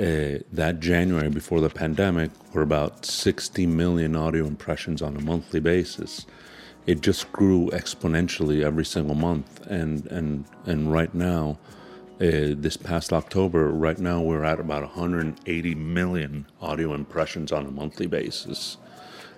uh, 0.01 0.43
that 0.53 0.81
January 0.81 1.29
before 1.29 1.61
the 1.61 1.71
pandemic 1.71 2.31
were 2.53 2.63
about 2.63 3.05
60 3.05 3.67
million 3.67 4.17
audio 4.17 4.47
impressions 4.47 5.01
on 5.03 5.17
a 5.17 5.21
monthly 5.21 5.61
basis. 5.61 6.27
It 6.87 7.03
just 7.03 7.31
grew 7.31 7.69
exponentially 7.71 8.65
every 8.65 8.85
single 8.85 9.15
month, 9.15 9.65
and 9.67 10.07
and 10.07 10.45
and 10.67 10.91
right 10.91 11.15
now, 11.15 11.59
uh, 12.21 12.57
this 12.57 12.77
past 12.77 13.13
October, 13.13 13.69
right 13.69 13.99
now 13.99 14.21
we're 14.21 14.43
at 14.45 14.59
about 14.59 14.83
180 14.83 15.75
million 15.77 16.47
audio 16.61 16.95
impressions 16.95 17.53
on 17.53 17.65
a 17.67 17.71
monthly 17.71 18.09
basis, 18.09 18.77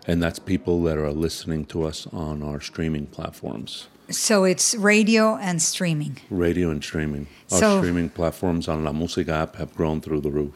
and 0.07 0.23
that's 0.23 0.39
people 0.39 0.83
that 0.85 0.99
are 0.99 1.13
listening 1.13 1.65
to 1.67 1.85
us 1.85 2.07
on 2.13 2.43
our 2.43 2.61
streaming 2.61 3.07
platforms, 3.07 3.89
So 4.11 4.45
it's 4.45 4.75
radio 4.75 5.37
and 5.37 5.63
streaming. 5.63 6.19
radio 6.31 6.71
and 6.71 6.83
streaming. 6.83 7.27
Our 7.51 7.59
So- 7.59 7.79
streaming 7.81 8.09
platforms 8.11 8.69
on 8.69 8.85
La 8.85 8.93
Musica 8.93 9.33
app 9.33 9.57
have 9.57 9.75
grown 9.75 10.01
through 10.01 10.21
the 10.23 10.31
roof. 10.31 10.55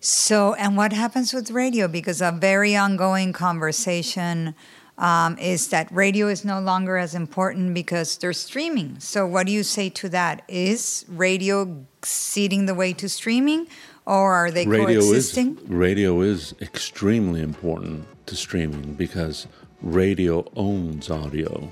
So, 0.00 0.54
and 0.54 0.76
what 0.76 0.92
happens 0.92 1.32
with 1.34 1.50
radio? 1.50 1.86
Because 1.88 2.20
a 2.22 2.30
very 2.32 2.76
ongoing 2.76 3.32
conversation 3.32 4.54
um, 4.96 5.38
is 5.38 5.68
that 5.68 5.86
radio 5.92 6.26
is 6.26 6.44
no 6.44 6.58
longer 6.60 6.96
as 6.96 7.14
important 7.14 7.72
because 7.72 8.16
they're 8.18 8.32
streaming. 8.32 8.96
So, 8.98 9.26
what 9.26 9.46
do 9.46 9.52
you 9.52 9.62
say 9.62 9.90
to 9.90 10.08
that? 10.08 10.42
Is 10.48 11.04
radio 11.08 11.84
ceding 12.02 12.66
the 12.66 12.74
way 12.74 12.92
to 12.94 13.08
streaming, 13.08 13.68
or 14.06 14.34
are 14.34 14.50
they 14.50 14.66
radio 14.66 15.00
coexisting? 15.00 15.56
is 15.62 15.68
radio 15.68 16.20
is 16.20 16.52
extremely 16.60 17.40
important 17.42 18.06
to 18.28 18.36
streaming 18.36 18.94
because 18.94 19.46
radio 19.82 20.44
owns 20.56 21.10
audio, 21.10 21.70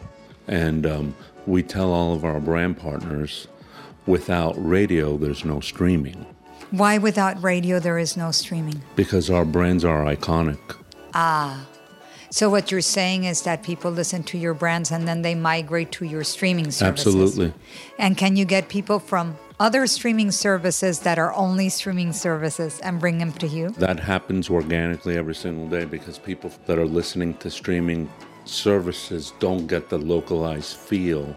and 0.49 0.87
um, 0.87 1.17
we 1.47 1.63
tell 1.63 1.93
all 1.93 2.15
of 2.15 2.25
our 2.25 2.41
brand 2.41 2.79
partners, 2.79 3.49
without 4.07 4.55
radio, 4.57 5.17
there's 5.17 5.45
no 5.45 5.61
streaming 5.61 6.25
Why, 6.71 6.99
without 6.99 7.43
radio, 7.43 7.79
there 7.81 7.99
is 7.99 8.17
no 8.17 8.31
streaming? 8.31 8.83
because 8.95 9.31
our 9.31 9.45
brands 9.45 9.85
are 9.85 10.05
iconic. 10.05 10.59
Ah. 11.15 11.67
So, 12.31 12.51
what 12.51 12.71
you're 12.71 12.81
saying 12.81 13.25
is 13.25 13.43
that 13.43 13.63
people 13.63 13.91
listen 13.91 14.23
to 14.25 14.37
your 14.39 14.53
brands 14.53 14.91
and 14.91 15.07
then 15.09 15.23
they 15.23 15.35
migrate 15.35 15.93
to 15.93 16.05
your 16.05 16.25
streaming 16.25 16.71
services. 16.71 17.07
Absolutely. 17.07 17.53
And 17.99 18.17
can 18.17 18.37
you 18.37 18.45
get 18.45 18.69
people 18.69 18.99
from 18.99 19.39
other 19.59 19.87
streaming 19.87 20.31
services 20.31 21.01
that 21.01 21.19
are 21.19 21.33
only 21.35 21.69
streaming 21.69 22.13
services 22.13 22.81
and 22.81 23.01
bring 23.01 23.19
them 23.19 23.33
to 23.33 23.47
you? 23.47 23.71
That 23.71 24.01
happens 24.01 24.51
organically 24.51 25.17
every 25.17 25.35
single 25.35 25.69
day 25.69 25.85
because 25.85 26.19
people 26.19 26.53
that 26.67 26.79
are 26.79 26.87
listening 26.87 27.35
to 27.39 27.51
streaming 27.51 28.11
services 28.45 29.33
don't 29.39 29.67
get 29.67 29.89
the 29.89 29.99
localized 29.99 30.77
feel 30.77 31.37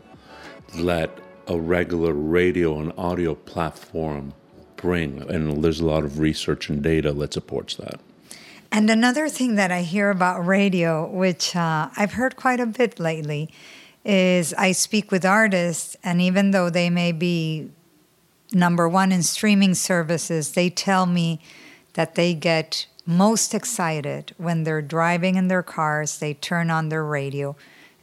that 0.76 1.10
a 1.48 1.60
regular 1.60 2.14
radio 2.14 2.80
and 2.80 2.94
audio 2.98 3.36
platform 3.36 4.34
bring. 4.76 5.22
And 5.30 5.64
there's 5.64 5.80
a 5.80 5.86
lot 5.86 6.04
of 6.04 6.20
research 6.20 6.70
and 6.70 6.82
data 6.82 7.12
that 7.14 7.34
supports 7.34 7.76
that. 7.76 8.00
And 8.72 8.90
another 8.90 9.30
thing 9.30 9.56
that 9.56 9.72
I 9.72 9.82
hear 9.82 10.12
about 10.12 10.46
radio, 10.46 11.10
which 11.10 11.56
uh, 11.56 11.90
I've 11.98 12.14
heard 12.14 12.36
quite 12.36 12.60
a 12.60 12.68
bit 12.68 13.00
lately, 13.00 13.50
is 14.06 14.54
I 14.54 14.74
speak 14.74 15.12
with 15.12 15.26
artists, 15.26 15.98
and 16.04 16.22
even 16.22 16.52
though 16.52 16.70
they 16.70 16.90
may 16.90 17.12
be 17.12 17.72
number 18.54 18.88
one 18.88 19.12
in 19.12 19.24
streaming 19.24 19.76
services, 19.76 20.52
they 20.54 20.70
tell 20.70 21.06
me 21.06 21.42
that 21.94 22.16
they 22.16 22.34
get 22.34 22.88
most 23.06 23.54
excited 23.54 24.34
when 24.38 24.64
they're 24.64 24.82
driving 24.82 25.36
in 25.36 25.48
their 25.48 25.64
cars, 25.64 26.20
they 26.20 26.34
turn 26.34 26.70
on 26.70 26.90
their 26.90 27.04
radio, 27.04 27.56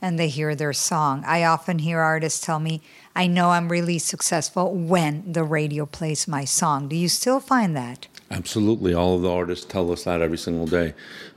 and 0.03 0.19
they 0.19 0.29
hear 0.29 0.55
their 0.55 0.73
song. 0.73 1.23
I 1.27 1.45
often 1.45 1.79
hear 1.79 2.01
artists 2.01 2.45
tell 2.45 2.59
me, 2.59 2.83
I 3.15 3.27
know 3.27 3.51
I'm 3.51 3.69
really 3.69 3.99
successful 3.99 4.75
when 4.75 5.33
the 5.33 5.45
radio 5.45 5.87
plays 5.87 6.29
my 6.29 6.45
song. 6.45 6.89
Do 6.89 6.97
you 6.97 7.09
still 7.09 7.41
find 7.41 7.77
that? 7.77 8.09
Absolutely. 8.31 8.93
All 8.93 9.17
of 9.17 9.23
the 9.23 9.31
artists 9.31 9.65
tell 9.65 9.91
us 9.93 10.05
that 10.05 10.21
every 10.21 10.39
single 10.39 10.67
day. 10.67 10.95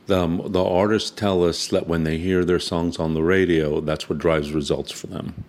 The, 0.08 0.20
um, 0.20 0.42
the 0.48 0.64
artists 0.64 1.12
tell 1.12 1.44
us 1.44 1.68
that 1.68 1.88
when 1.88 2.04
they 2.04 2.18
hear 2.18 2.44
their 2.44 2.60
songs 2.60 2.98
on 2.98 3.14
the 3.14 3.22
radio, 3.22 3.80
that's 3.80 4.10
what 4.10 4.18
drives 4.18 4.52
results 4.52 4.92
for 4.92 5.08
them. 5.08 5.44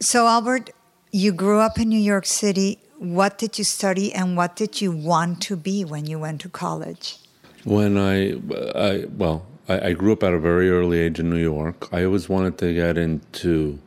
So, 0.00 0.26
Albert, 0.26 0.70
you 1.14 1.32
grew 1.32 1.60
up 1.60 1.78
in 1.78 1.88
New 1.88 2.04
York 2.12 2.26
City. 2.26 2.78
What 2.98 3.38
did 3.38 3.56
you 3.56 3.62
study 3.62 4.12
and 4.12 4.36
what 4.36 4.56
did 4.56 4.80
you 4.80 4.90
want 4.90 5.40
to 5.42 5.54
be 5.54 5.84
when 5.84 6.06
you 6.06 6.18
went 6.18 6.40
to 6.40 6.48
college? 6.48 7.18
When 7.62 7.96
I, 7.96 8.32
I 8.74 9.04
well, 9.06 9.46
I, 9.68 9.88
I 9.88 9.92
grew 9.92 10.12
up 10.12 10.24
at 10.24 10.34
a 10.34 10.40
very 10.40 10.68
early 10.70 10.98
age 10.98 11.20
in 11.20 11.30
New 11.30 11.40
York. 11.40 11.88
I 11.92 12.04
always 12.04 12.28
wanted 12.28 12.58
to 12.58 12.74
get 12.74 12.98
into 12.98 13.78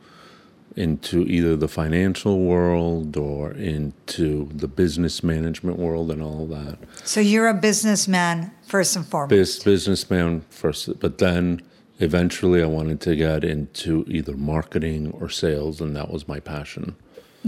into 0.74 1.22
either 1.26 1.54
the 1.56 1.68
financial 1.68 2.38
world 2.38 3.16
or 3.16 3.50
into 3.52 4.48
the 4.54 4.68
business 4.68 5.22
management 5.22 5.76
world 5.76 6.10
and 6.10 6.22
all 6.22 6.46
that. 6.46 6.78
So, 7.04 7.20
you're 7.20 7.48
a 7.48 7.54
businessman 7.54 8.52
first 8.66 8.94
and 8.96 9.04
foremost. 9.04 9.64
Businessman 9.64 10.44
first, 10.50 10.98
but 11.00 11.18
then 11.18 11.60
eventually 11.98 12.62
I 12.62 12.66
wanted 12.66 13.00
to 13.02 13.16
get 13.16 13.42
into 13.44 14.04
either 14.06 14.36
marketing 14.36 15.10
or 15.10 15.28
sales, 15.28 15.80
and 15.80 15.94
that 15.96 16.10
was 16.10 16.26
my 16.28 16.38
passion. 16.40 16.94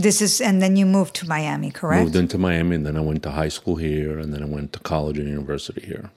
This 0.00 0.22
is, 0.22 0.40
and 0.40 0.62
then 0.62 0.76
you 0.76 0.86
moved 0.86 1.14
to 1.16 1.28
Miami, 1.28 1.70
correct? 1.70 2.04
Moved 2.04 2.16
into 2.16 2.38
Miami, 2.38 2.76
and 2.76 2.86
then 2.86 2.96
I 2.96 3.00
went 3.00 3.22
to 3.24 3.32
high 3.32 3.50
school 3.50 3.76
here, 3.76 4.18
and 4.18 4.32
then 4.32 4.42
I 4.42 4.46
went 4.46 4.72
to 4.72 4.78
college 4.78 5.18
and 5.18 5.28
university 5.28 5.82
here. 5.86 6.10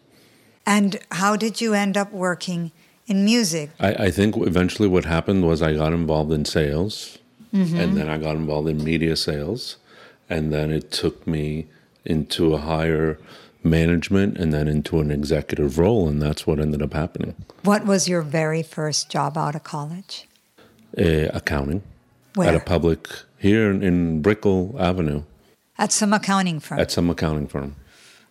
And 0.66 1.00
how 1.12 1.36
did 1.36 1.60
you 1.60 1.74
end 1.74 1.98
up 1.98 2.14
working 2.14 2.72
in 3.08 3.26
music? 3.26 3.72
I, 3.82 4.06
I 4.06 4.12
think 4.12 4.38
eventually 4.38 4.88
what 4.88 5.04
happened 5.04 5.46
was 5.46 5.62
I 5.62 5.74
got 5.74 5.92
involved 5.92 6.32
in 6.32 6.46
sales, 6.46 7.18
and 7.52 7.96
then 7.98 8.10
I 8.10 8.18
got 8.18 8.36
involved 8.36 8.68
in 8.70 8.84
media 8.84 9.16
sales, 9.16 9.78
and 10.30 10.52
then 10.52 10.72
it 10.72 10.90
took 10.90 11.28
me 11.28 11.68
into 12.06 12.56
a 12.56 12.58
higher 12.58 13.20
management 13.64 14.38
and 14.38 14.52
then 14.54 14.68
into 14.68 15.00
an 15.02 15.12
executive 15.12 15.78
role, 15.78 16.08
and 16.08 16.22
that's 16.22 16.48
what 16.48 16.60
ended 16.60 16.82
up 16.82 16.94
happening. 16.94 17.36
What 17.64 17.86
was 17.86 18.08
your 18.08 18.22
very 18.22 18.64
first 18.64 19.12
job 19.12 19.38
out 19.38 19.56
of 19.56 19.64
college? 19.64 20.28
Uh, 20.98 21.28
accounting 21.34 21.84
Where? 22.36 22.50
at 22.50 22.56
a 22.56 22.60
public 22.60 23.08
here 23.38 23.70
in, 23.72 24.22
Brickell 24.22 24.76
Avenue 24.80 25.24
At 25.78 25.92
some 25.92 26.14
accounting 26.14 26.60
firm. 26.60 26.80
at 26.80 26.92
some 26.92 27.10
accounting 27.10 27.48
firm, 27.48 27.76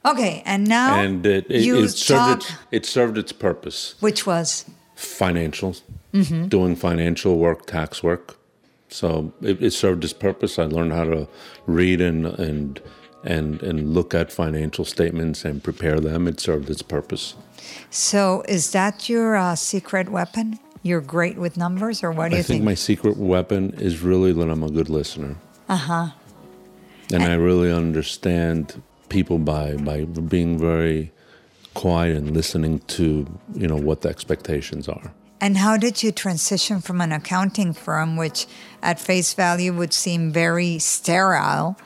okay, 0.04 0.42
and 0.44 0.66
now 0.68 0.94
and 1.00 1.24
it, 1.26 1.46
it, 1.50 1.62
you 1.62 1.84
it 1.84 1.88
served 1.90 2.42
its, 2.42 2.52
it 2.70 2.86
served 2.86 3.18
its 3.18 3.32
purpose. 3.32 3.94
which 4.00 4.26
was 4.26 4.64
financials, 4.96 5.82
doing 6.48 6.76
financial 6.76 7.38
work, 7.38 7.66
tax 7.66 8.02
work. 8.02 8.36
So 8.88 9.32
it, 9.40 9.62
it 9.62 9.72
served 9.72 10.04
its 10.04 10.12
purpose. 10.12 10.58
I 10.58 10.64
learned 10.64 10.92
how 10.92 11.04
to 11.04 11.26
read 11.66 12.00
and 12.00 12.26
and 12.26 12.80
and 13.24 13.62
and 13.62 13.94
look 13.94 14.14
at 14.14 14.30
financial 14.32 14.84
statements 14.84 15.44
and 15.44 15.62
prepare 15.62 15.98
them. 16.00 16.28
It 16.28 16.40
served 16.40 16.68
its 16.70 16.82
purpose. 16.82 17.34
so. 17.90 18.42
Is 18.48 18.72
that 18.72 19.08
your 19.08 19.36
uh, 19.36 19.54
secret 19.56 20.08
weapon? 20.10 20.58
You're 20.82 21.00
great 21.00 21.36
with 21.36 21.56
numbers, 21.56 22.02
or 22.02 22.10
what 22.10 22.30
do 22.30 22.34
I 22.34 22.38
you 22.38 22.42
think 22.42 22.56
I 22.56 22.58
think? 22.58 22.64
my 22.64 22.74
secret 22.74 23.16
weapon 23.16 23.74
is 23.74 24.00
really 24.00 24.32
that 24.32 24.50
I'm 24.50 24.62
a 24.62 24.70
good 24.70 24.88
listener, 24.88 25.36
uh 25.68 25.76
huh. 25.76 26.08
and 27.12 27.22
I 27.22 27.34
really 27.34 27.70
understand 27.70 28.82
people 29.08 29.38
by 29.38 29.76
by 29.76 30.04
being 30.04 30.58
very 30.58 31.12
quiet 31.74 32.16
and 32.16 32.32
listening 32.32 32.80
to 32.80 33.26
you 33.54 33.66
know 33.68 33.76
what 33.76 34.00
the 34.00 34.08
expectations 34.08 34.88
are. 34.88 35.12
And 35.40 35.56
how 35.56 35.76
did 35.76 36.04
you 36.04 36.12
transition 36.12 36.80
from 36.80 37.00
an 37.00 37.10
accounting 37.10 37.72
firm, 37.72 38.16
which 38.16 38.46
at 38.80 39.00
face 39.00 39.34
value 39.34 39.72
would 39.72 39.92
seem 39.92 40.30
very 40.30 40.78
sterile, 40.78 41.76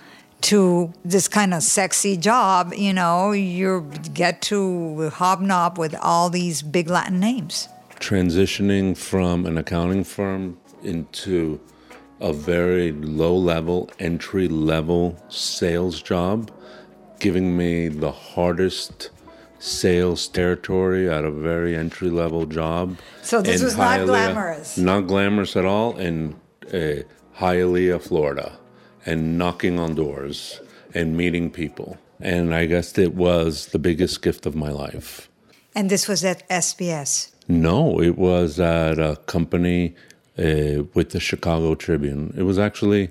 to 0.43 0.93
this 1.05 1.27
kind 1.27 1.55
of 1.55 1.63
sexy 1.63 2.19
job? 2.19 2.75
You 2.77 2.93
know, 2.93 3.33
you 3.33 3.91
get 4.13 4.43
to 4.43 5.09
hobnob 5.11 5.79
with 5.79 5.95
all 6.03 6.29
these 6.29 6.61
big 6.63 6.91
Latin 6.91 7.19
names. 7.19 7.69
Transitioning 8.01 8.97
from 8.97 9.47
an 9.47 9.59
accounting 9.59 10.05
firm 10.05 10.59
into 10.83 11.61
a 12.21 12.33
very 12.33 12.93
low 12.93 13.37
level, 13.37 13.91
entry 13.99 14.49
level 14.49 15.17
sales 15.29 16.01
job, 16.01 16.51
giving 17.21 17.57
me 17.57 17.89
the 17.89 18.13
hardest 18.13 19.11
sales 19.59 20.29
territory 20.29 21.09
at 21.11 21.25
a 21.25 21.31
very 21.31 21.75
entry 21.75 22.11
level 22.11 22.47
job. 22.47 22.99
So 23.23 23.43
this 23.43 23.63
was 23.63 23.77
not 23.77 24.07
glamorous. 24.07 24.79
Not 24.79 25.07
glamorous 25.07 25.57
at 25.57 25.65
all 25.65 25.97
in 25.99 26.37
uh, 26.69 27.03
Hialeah, 27.39 28.01
Florida, 28.01 28.59
and 29.05 29.39
knocking 29.39 29.79
on 29.79 29.95
doors 29.95 30.61
and 30.95 31.17
meeting 31.17 31.51
people. 31.51 31.99
And 32.21 32.55
I 32.55 32.67
guess 32.67 32.97
it 32.97 33.15
was 33.15 33.67
the 33.67 33.79
biggest 33.79 34.23
gift 34.23 34.47
of 34.47 34.55
my 34.55 34.71
life. 34.71 35.29
And 35.75 35.91
this 35.91 36.09
was 36.09 36.25
at 36.25 36.49
SBS. 36.49 37.33
No, 37.49 38.01
it 38.01 38.19
was 38.19 38.59
at 38.59 38.99
a 38.99 39.17
company 39.27 39.95
uh, 40.39 40.85
with 40.95 41.11
the 41.11 41.21
Chicago 41.21 41.75
Tribune. 41.75 42.35
It 42.37 42.43
was 42.43 42.59
actually 42.59 43.09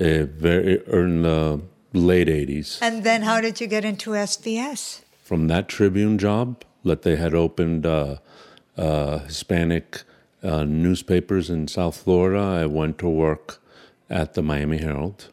uh, 0.00 0.24
very 0.24 0.82
in 0.86 1.22
the 1.22 1.60
late 1.92 2.28
'80s. 2.28 2.78
And 2.80 3.04
then 3.04 3.22
how 3.22 3.40
did 3.40 3.60
you 3.60 3.66
get 3.66 3.84
into 3.84 4.10
SBS? 4.10 5.02
From 5.22 5.48
that 5.48 5.68
Tribune 5.68 6.18
job, 6.18 6.64
that 6.84 7.02
they 7.02 7.16
had 7.16 7.34
opened 7.34 7.86
uh, 7.86 8.16
uh, 8.76 9.18
Hispanic 9.18 10.02
uh, 10.42 10.64
newspapers 10.64 11.50
in 11.50 11.66
South 11.68 11.96
Florida, 11.96 12.62
I 12.62 12.66
went 12.66 12.98
to 12.98 13.08
work 13.08 13.60
at 14.10 14.34
the 14.34 14.42
Miami 14.42 14.78
Herald 14.78 15.28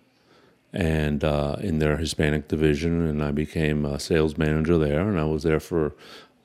and 0.73 1.23
uh, 1.23 1.57
in 1.59 1.79
their 1.79 1.97
Hispanic 1.97 2.47
division, 2.47 3.05
and 3.05 3.21
I 3.21 3.31
became 3.31 3.85
a 3.85 3.99
sales 3.99 4.37
manager 4.37 4.77
there, 4.77 5.09
and 5.09 5.19
I 5.19 5.25
was 5.25 5.43
there 5.43 5.59
for 5.59 5.93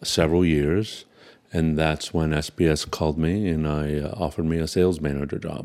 several 0.02 0.44
years. 0.44 1.04
And 1.56 1.78
that's 1.78 2.12
when 2.12 2.30
SBS 2.32 2.82
called 2.90 3.16
me 3.18 3.48
and 3.48 3.66
I 3.66 3.84
uh, 4.00 4.14
offered 4.24 4.44
me 4.44 4.58
a 4.58 4.66
sales 4.66 5.00
manager 5.00 5.38
job, 5.38 5.64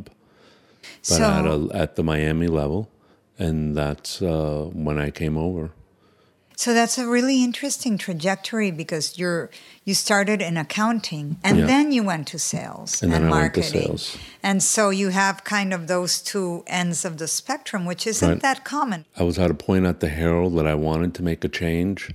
but 1.09 1.17
so 1.19 1.23
at, 1.23 1.45
a, 1.45 1.69
at 1.83 1.95
the 1.97 2.03
Miami 2.03 2.47
level, 2.47 2.87
and 3.37 3.75
that's 3.75 4.21
uh, 4.21 4.69
when 4.73 4.97
I 4.97 5.09
came 5.11 5.37
over. 5.37 5.71
So 6.55 6.73
that's 6.73 6.97
a 6.97 7.07
really 7.07 7.43
interesting 7.43 7.97
trajectory 7.97 8.71
because 8.71 9.17
you're 9.19 9.49
you 9.83 9.93
started 9.95 10.41
in 10.41 10.55
accounting 10.57 11.37
and 11.43 11.57
Yeah. 11.57 11.65
then 11.65 11.91
you 11.91 12.03
went 12.03 12.27
to 12.27 12.37
sales 12.39 13.01
And 13.03 13.11
and, 13.13 13.23
then 13.25 13.33
I 13.33 13.41
went 13.41 13.53
to 13.55 13.59
marketing. 13.61 13.81
sales. 13.87 14.17
And 14.43 14.61
so 14.63 14.91
you 14.91 15.09
have 15.09 15.43
kind 15.43 15.73
of 15.73 15.87
those 15.87 16.21
two 16.21 16.63
ends 16.67 17.03
of 17.03 17.13
the 17.17 17.27
spectrum, 17.27 17.85
which 17.85 18.05
isn't 18.07 18.29
Right. 18.29 18.41
that 18.41 18.63
common. 18.63 19.05
I 19.17 19.23
was 19.23 19.37
at 19.39 19.49
a 19.51 19.55
point 19.67 19.85
at 19.87 19.99
the 19.99 20.09
Herald 20.09 20.55
that 20.57 20.67
I 20.67 20.75
wanted 20.75 21.11
to 21.15 21.23
make 21.23 21.43
a 21.43 21.49
change, 21.49 22.11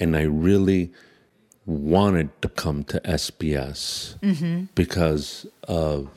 and 0.00 0.16
I 0.16 0.22
really 0.22 0.90
wanted 1.70 2.30
to 2.42 2.48
come 2.48 2.84
to 2.84 3.00
SBS 3.00 4.18
because 4.74 5.46
of 5.68 6.08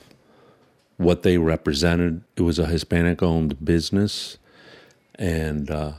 what 0.98 1.24
they 1.24 1.38
represented. 1.38 2.24
It 2.36 2.42
was 2.42 2.60
a 2.60 2.66
Hispanic 2.66 3.22
owned 3.22 3.64
business, 3.64 4.38
and 5.16 5.70
uh, 5.70 5.94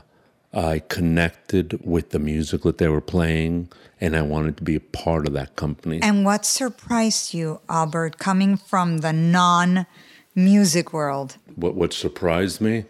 I 0.53 0.79
connected 0.79 1.79
with 1.85 2.09
the 2.09 2.19
music 2.19 2.61
that 2.63 2.77
they 2.77 2.87
were 2.87 3.01
playing, 3.01 3.69
and 4.01 4.15
I 4.15 4.21
wanted 4.21 4.57
to 4.57 4.63
be 4.63 4.75
a 4.75 4.79
part 4.81 5.27
of 5.27 5.33
that 5.33 5.55
company. 5.55 5.99
And 6.01 6.25
what 6.25 6.45
surprised 6.45 7.33
you, 7.33 7.61
Albert, 7.69 8.17
coming 8.17 8.57
from 8.57 8.99
the 8.99 9.13
non 9.13 9.85
music 10.35 10.91
world? 10.91 11.37
what 11.55 11.75
what 11.75 11.93
surprised 11.93 12.59
me 12.59 12.85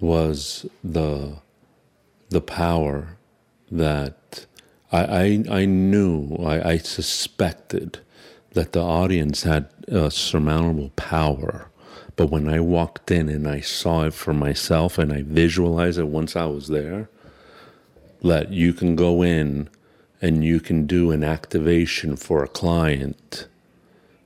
was 0.00 0.66
the 0.82 1.36
the 2.30 2.40
power 2.40 3.16
that 3.70 4.46
I 4.92 5.44
I, 5.50 5.60
I 5.60 5.64
knew 5.64 6.36
I, 6.36 6.72
I 6.72 6.78
suspected 6.78 8.00
that 8.52 8.72
the 8.72 8.82
audience 8.82 9.44
had 9.44 9.68
a 9.88 10.10
surmountable 10.10 10.90
power. 10.96 11.70
But 12.16 12.30
when 12.30 12.48
I 12.48 12.60
walked 12.60 13.10
in 13.10 13.28
and 13.28 13.48
I 13.48 13.60
saw 13.60 14.04
it 14.04 14.14
for 14.14 14.34
myself 14.34 14.98
and 14.98 15.12
I 15.12 15.22
visualized 15.22 15.98
it 15.98 16.08
once 16.08 16.36
I 16.36 16.46
was 16.46 16.68
there, 16.68 17.08
that 18.22 18.52
you 18.52 18.72
can 18.72 18.96
go 18.96 19.22
in 19.22 19.68
and 20.20 20.44
you 20.44 20.60
can 20.60 20.86
do 20.86 21.10
an 21.10 21.24
activation 21.24 22.16
for 22.16 22.44
a 22.44 22.48
client 22.48 23.46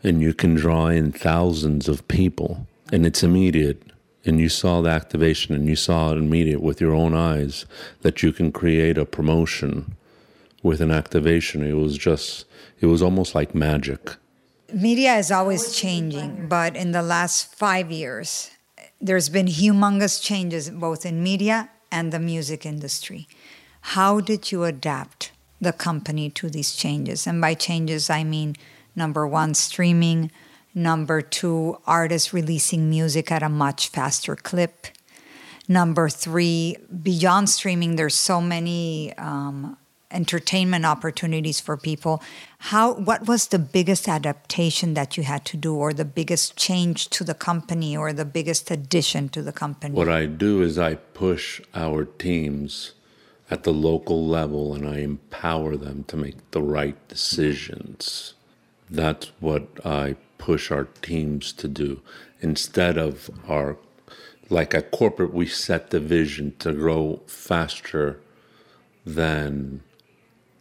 and 0.03 0.21
you 0.21 0.35
can 0.35 0.55
draw 0.55 0.89
in 0.89 1.13
thousands 1.13 1.89
of 1.89 2.07
people 2.09 2.67
and 2.93 3.07
it's 3.07 3.23
immediate 3.23 3.83
and 4.25 4.41
you 4.41 4.49
saw 4.49 4.81
the 4.81 4.91
activation 4.91 5.55
and 5.55 5.69
you 5.69 5.77
saw 5.77 6.11
it 6.11 6.19
immediate 6.19 6.61
with 6.61 6.81
your 6.81 6.95
own 6.95 7.15
eyes 7.15 7.67
that 8.01 8.23
you 8.23 8.33
can 8.33 8.51
create 8.51 8.99
a 8.99 9.05
promotion 9.05 9.97
with 10.65 10.81
an 10.81 10.91
activation 10.91 11.65
it 11.65 11.75
was 11.75 11.97
just 11.97 12.45
it 12.81 12.87
was 12.87 13.01
almost 13.01 13.37
like 13.37 13.55
magic 13.55 14.17
Media 14.75 15.15
is 15.15 15.31
always 15.31 15.77
changing, 15.77 16.49
but 16.49 16.75
in 16.75 16.91
the 16.91 17.03
last 17.03 17.55
five 17.55 17.93
years, 17.93 18.51
there's 19.01 19.29
been 19.29 19.47
humongous 19.47 20.21
changes 20.21 20.69
both 20.69 21.07
in 21.07 21.23
media 21.23 21.71
and 21.93 22.13
the 22.13 22.19
music 22.19 22.67
industry. 22.67 23.29
How 23.95 24.19
did 24.19 24.51
you 24.51 24.65
adapt 24.65 25.31
the 25.61 25.73
company 25.73 26.29
to 26.31 26.51
these 26.51 26.75
changes? 26.75 27.25
And 27.25 27.41
by 27.41 27.55
changes, 27.55 28.11
I 28.11 28.25
mean 28.25 28.57
number 28.97 29.29
one, 29.29 29.55
streaming, 29.55 30.33
number 30.75 31.21
two, 31.21 31.79
artists 31.87 32.33
releasing 32.33 32.91
music 32.91 33.31
at 33.31 33.45
a 33.45 33.49
much 33.49 33.91
faster 33.91 34.35
clip. 34.35 34.87
Number 35.69 36.09
three, 36.09 36.77
beyond 37.03 37.49
streaming, 37.49 37.95
there's 37.95 38.17
so 38.17 38.41
many 38.41 39.15
um, 39.19 39.77
entertainment 40.11 40.85
opportunities 40.85 41.61
for 41.61 41.77
people. 41.77 42.23
How? 42.59 42.95
What 42.95 43.27
was 43.27 43.49
the 43.49 43.59
biggest 43.59 44.09
adaptation 44.09 44.95
that 44.95 45.17
you 45.17 45.23
had 45.23 45.45
to 45.47 45.57
do, 45.57 45.75
or 45.75 45.93
the 45.93 46.05
biggest 46.05 46.57
change 46.57 47.09
to 47.11 47.25
the 47.25 47.35
company, 47.35 47.97
or 47.97 48.13
the 48.13 48.25
biggest 48.25 48.71
addition 48.71 49.29
to 49.31 49.43
the 49.43 49.53
company? 49.53 49.95
what 49.95 50.09
i 50.09 50.27
do 50.27 50.63
is 50.63 50.79
i 50.79 50.95
push 50.95 51.61
our 51.75 52.05
teams 52.05 52.93
at 53.51 53.63
the 53.63 53.73
local 53.73 54.27
level 54.27 54.75
and 54.75 54.87
i 54.89 54.99
empower 54.99 55.77
them 55.77 56.05
to 56.05 56.17
make 56.17 56.51
the 56.51 56.63
right 56.63 56.97
decisions 57.09 58.35
that's 58.91 59.33
what 59.41 59.67
i 59.85 60.17
push 60.39 60.71
our 60.71 60.85
teams 61.03 61.53
to 61.53 61.69
do 61.69 62.01
instead 62.41 62.99
of 62.99 63.31
our 63.49 63.77
like 64.51 64.75
at 64.75 64.91
corporate 64.91 65.33
we 65.33 65.47
set 65.47 65.91
the 65.91 66.01
vision 66.01 66.55
to 66.59 66.73
grow 66.73 67.21
faster 67.27 68.21
than 69.07 69.81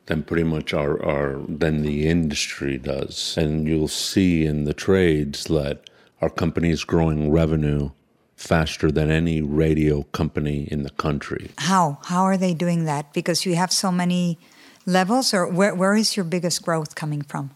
than 0.08 0.24
pretty 0.24 0.44
much 0.44 0.74
our, 0.74 1.02
our 1.04 1.40
than 1.48 1.82
the 1.82 2.08
industry 2.08 2.78
does 2.78 3.38
and 3.38 3.68
you'll 3.68 3.88
see 3.88 4.46
in 4.46 4.66
the 4.66 4.74
trades 4.74 5.46
that 5.46 5.90
our 6.22 6.30
company 6.30 6.70
is 6.72 6.84
growing 6.84 7.32
revenue 7.32 7.90
faster 8.36 8.92
than 8.92 9.10
any 9.10 9.42
radio 9.42 10.04
company 10.12 10.68
in 10.72 10.84
the 10.84 10.90
country 10.92 11.52
How? 11.58 12.00
How 12.04 12.24
are 12.24 12.38
they 12.38 12.54
doing 12.54 12.84
that? 12.86 13.14
Because 13.14 13.46
you 13.46 13.56
have 13.56 13.72
so 13.72 13.92
many 13.92 14.38
levels, 14.86 15.34
or 15.34 15.48
where, 15.48 15.74
where 15.74 15.96
is 15.96 16.18
your 16.18 16.26
biggest 16.26 16.62
growth 16.64 16.96
coming 16.96 17.22
from? 17.22 17.52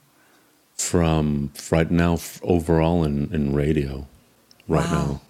from 0.75 1.51
right 1.71 1.89
now 1.91 2.13
f- 2.13 2.39
overall 2.43 3.03
in, 3.03 3.33
in 3.33 3.53
radio 3.53 4.07
right 4.67 4.85
Wow. 4.85 4.91
now 4.91 5.21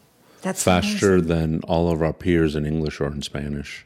That's 0.42 0.62
faster 0.64 1.14
amazing. 1.16 1.28
than 1.30 1.62
all 1.64 1.90
of 1.92 2.02
our 2.02 2.14
peers 2.14 2.56
in 2.56 2.66
english 2.66 3.00
or 3.00 3.08
in 3.08 3.22
spanish 3.22 3.86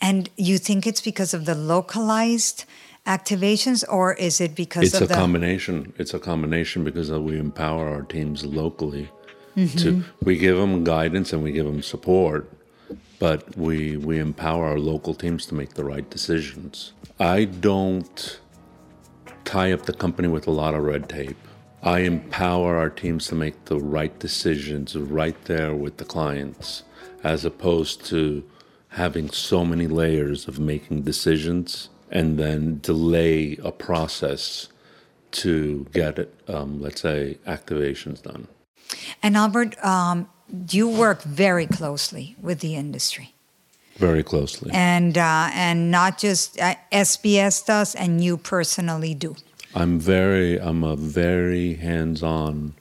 And 0.00 0.30
you 0.36 0.58
think 0.58 0.86
it's 0.86 1.00
because 1.00 1.34
of 1.34 1.44
the 1.44 1.54
localized 1.54 2.64
activations, 3.06 3.84
or 3.88 4.14
is 4.14 4.40
it 4.40 4.54
because 4.54 4.84
it's 4.84 4.94
of 4.94 5.02
a 5.02 5.06
the 5.06 5.14
combination. 5.14 5.92
It's 5.98 6.14
a 6.14 6.18
combination 6.18 6.84
because 6.84 7.10
we 7.10 7.38
empower 7.38 7.88
our 7.88 8.02
teams 8.02 8.44
locally 8.44 9.10
Mm-hmm. 9.56 9.78
to 9.78 10.04
we 10.22 10.36
give 10.36 10.56
them 10.56 10.84
guidance 10.84 11.32
and 11.32 11.42
we 11.42 11.50
give 11.50 11.66
them 11.66 11.82
support 11.82 12.48
but 13.18 13.56
we 13.56 13.96
we 13.96 14.18
empower 14.18 14.66
our 14.68 14.78
local 14.78 15.14
teams 15.14 15.46
to 15.46 15.54
make 15.54 15.74
the 15.74 15.84
right 15.84 16.08
decisions. 16.10 16.92
I 17.18 17.44
don't 17.44 18.40
tie 19.44 19.72
up 19.72 19.86
the 19.86 19.92
company 19.92 20.28
with 20.28 20.46
a 20.46 20.50
lot 20.50 20.74
of 20.74 20.84
red 20.84 21.08
tape. 21.08 21.36
I 21.82 22.00
empower 22.00 22.76
our 22.76 22.90
teams 22.90 23.28
to 23.28 23.34
make 23.34 23.64
the 23.66 23.78
right 23.78 24.16
decisions 24.18 24.96
right 24.96 25.36
there 25.44 25.74
with 25.74 25.96
the 25.96 26.04
clients 26.04 26.84
as 27.24 27.44
opposed 27.44 28.04
to 28.06 28.44
having 28.90 29.30
so 29.30 29.64
many 29.64 29.86
layers 29.86 30.48
of 30.48 30.58
making 30.58 31.02
decisions 31.02 31.88
and 32.10 32.38
then 32.38 32.80
delay 32.82 33.56
a 33.62 33.70
process 33.70 34.68
to 35.30 35.86
get 35.92 36.18
it, 36.18 36.34
um, 36.48 36.80
let's 36.80 37.02
say, 37.02 37.38
activations 37.46 38.22
done. 38.22 38.48
And 39.22 39.36
Albert, 39.36 39.76
um, 39.84 40.28
you 40.70 40.88
work 40.88 41.22
very 41.22 41.66
closely 41.66 42.34
with 42.40 42.60
the 42.60 42.74
industry, 42.74 43.34
Very 43.96 44.22
closely. 44.22 44.70
and 44.72 45.18
uh, 45.18 45.50
and 45.52 45.90
not 45.90 46.16
just 46.16 46.58
uh, 46.58 46.76
SBS 46.90 47.66
does, 47.66 47.94
and 47.94 48.24
you 48.24 48.38
personally 48.38 49.12
do. 49.14 49.36
I'm 49.74 50.00
very, 50.00 50.58
I'm 50.58 50.82
a 50.82 50.96
very 50.96 51.74
hands-on 51.74 52.72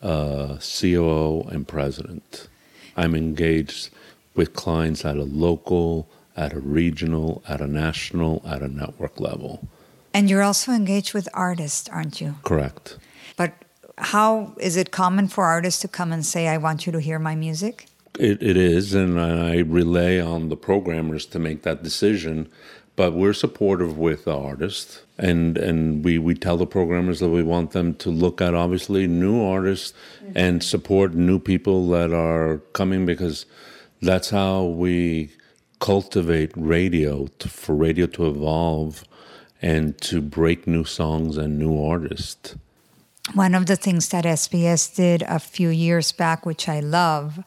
uh, 0.00 0.56
COO 0.56 1.42
and 1.50 1.68
president. 1.68 2.48
I'm 2.96 3.14
engaged 3.14 3.90
with 4.34 4.54
clients 4.54 5.04
at 5.04 5.16
a 5.16 5.24
local, 5.24 6.08
at 6.36 6.52
a 6.52 6.60
regional, 6.60 7.42
at 7.48 7.60
a 7.60 7.66
national, 7.66 8.42
at 8.46 8.62
a 8.62 8.68
network 8.68 9.20
level. 9.20 9.68
And 10.14 10.28
you're 10.28 10.42
also 10.42 10.72
engaged 10.72 11.14
with 11.14 11.28
artists, 11.32 11.88
aren't 11.88 12.20
you? 12.20 12.36
Correct. 12.42 12.98
But 13.36 13.52
how 13.98 14.54
is 14.58 14.76
it 14.76 14.90
common 14.90 15.28
for 15.28 15.44
artists 15.44 15.80
to 15.82 15.88
come 15.88 16.12
and 16.12 16.24
say, 16.24 16.48
"I 16.48 16.58
want 16.58 16.86
you 16.86 16.92
to 16.92 17.00
hear 17.00 17.18
my 17.18 17.34
music"? 17.34 17.86
It, 18.18 18.42
it 18.42 18.56
is, 18.56 18.94
and 18.94 19.18
I 19.18 19.58
relay 19.58 20.20
on 20.20 20.48
the 20.48 20.56
programmers 20.56 21.24
to 21.26 21.38
make 21.38 21.62
that 21.62 21.82
decision. 21.82 22.48
But 22.94 23.14
we're 23.14 23.32
supportive 23.32 23.96
with 23.96 24.26
the 24.26 24.36
artist, 24.36 25.00
and 25.16 25.56
and 25.56 26.04
we, 26.04 26.18
we 26.18 26.34
tell 26.34 26.58
the 26.58 26.66
programmers 26.66 27.20
that 27.20 27.30
we 27.30 27.42
want 27.42 27.70
them 27.70 27.94
to 27.94 28.10
look 28.10 28.42
at 28.42 28.54
obviously 28.54 29.06
new 29.06 29.42
artists 29.42 29.94
mm-hmm. 30.22 30.32
and 30.36 30.62
support 30.62 31.14
new 31.14 31.38
people 31.38 31.88
that 31.88 32.12
are 32.12 32.58
coming 32.74 33.06
because 33.06 33.46
that's 34.02 34.30
how 34.30 34.64
we 34.64 35.30
cultivate 35.78 36.52
radio 36.56 37.28
to, 37.38 37.48
for 37.48 37.74
radio 37.74 38.06
to 38.06 38.26
evolve 38.26 39.04
and 39.62 39.98
to 40.00 40.20
break 40.20 40.66
new 40.66 40.84
songs 40.84 41.36
and 41.36 41.58
new 41.58 41.80
artists. 41.80 42.56
One 43.34 43.54
of 43.54 43.66
the 43.66 43.76
things 43.76 44.08
that 44.08 44.24
SBS 44.24 44.94
did 44.94 45.22
a 45.22 45.38
few 45.38 45.68
years 45.68 46.10
back, 46.10 46.44
which 46.44 46.68
I 46.68 46.80
love, 46.80 47.42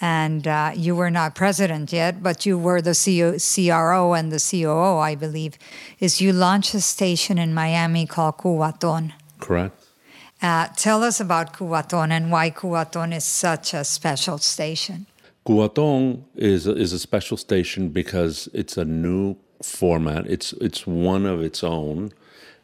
and 0.00 0.46
uh, 0.46 0.72
you 0.74 0.96
were 0.96 1.10
not 1.10 1.36
president 1.36 1.92
yet, 1.92 2.22
but 2.22 2.44
you 2.44 2.58
were 2.58 2.82
the 2.82 2.94
CO- 2.94 3.38
CRO 3.38 4.12
and 4.12 4.32
the 4.32 4.40
COO, 4.40 4.98
I 4.98 5.14
believe, 5.14 5.56
is 6.00 6.20
you 6.20 6.32
launched 6.32 6.74
a 6.74 6.80
station 6.80 7.38
in 7.38 7.54
Miami 7.54 8.04
called 8.06 8.38
Cubaton. 8.38 9.12
Correct. 9.38 9.80
Uh, 10.42 10.66
tell 10.76 11.02
us 11.02 11.20
about 11.20 11.54
Cubaton 11.54 12.10
and 12.10 12.30
why 12.30 12.50
Cubaton 12.50 13.14
is 13.14 13.24
such 13.24 13.72
a 13.72 13.84
special 13.84 14.38
station. 14.38 15.06
Cubatón 15.46 16.22
is 16.34 16.66
a, 16.66 16.76
is 16.76 16.92
a 16.92 16.98
special 16.98 17.36
station 17.36 17.90
because 17.90 18.48
it's 18.52 18.76
a 18.76 18.84
new 18.84 19.36
format. 19.62 20.26
It's 20.26 20.52
it's 20.54 20.86
one 20.86 21.24
of 21.24 21.40
its 21.40 21.62
own, 21.62 22.12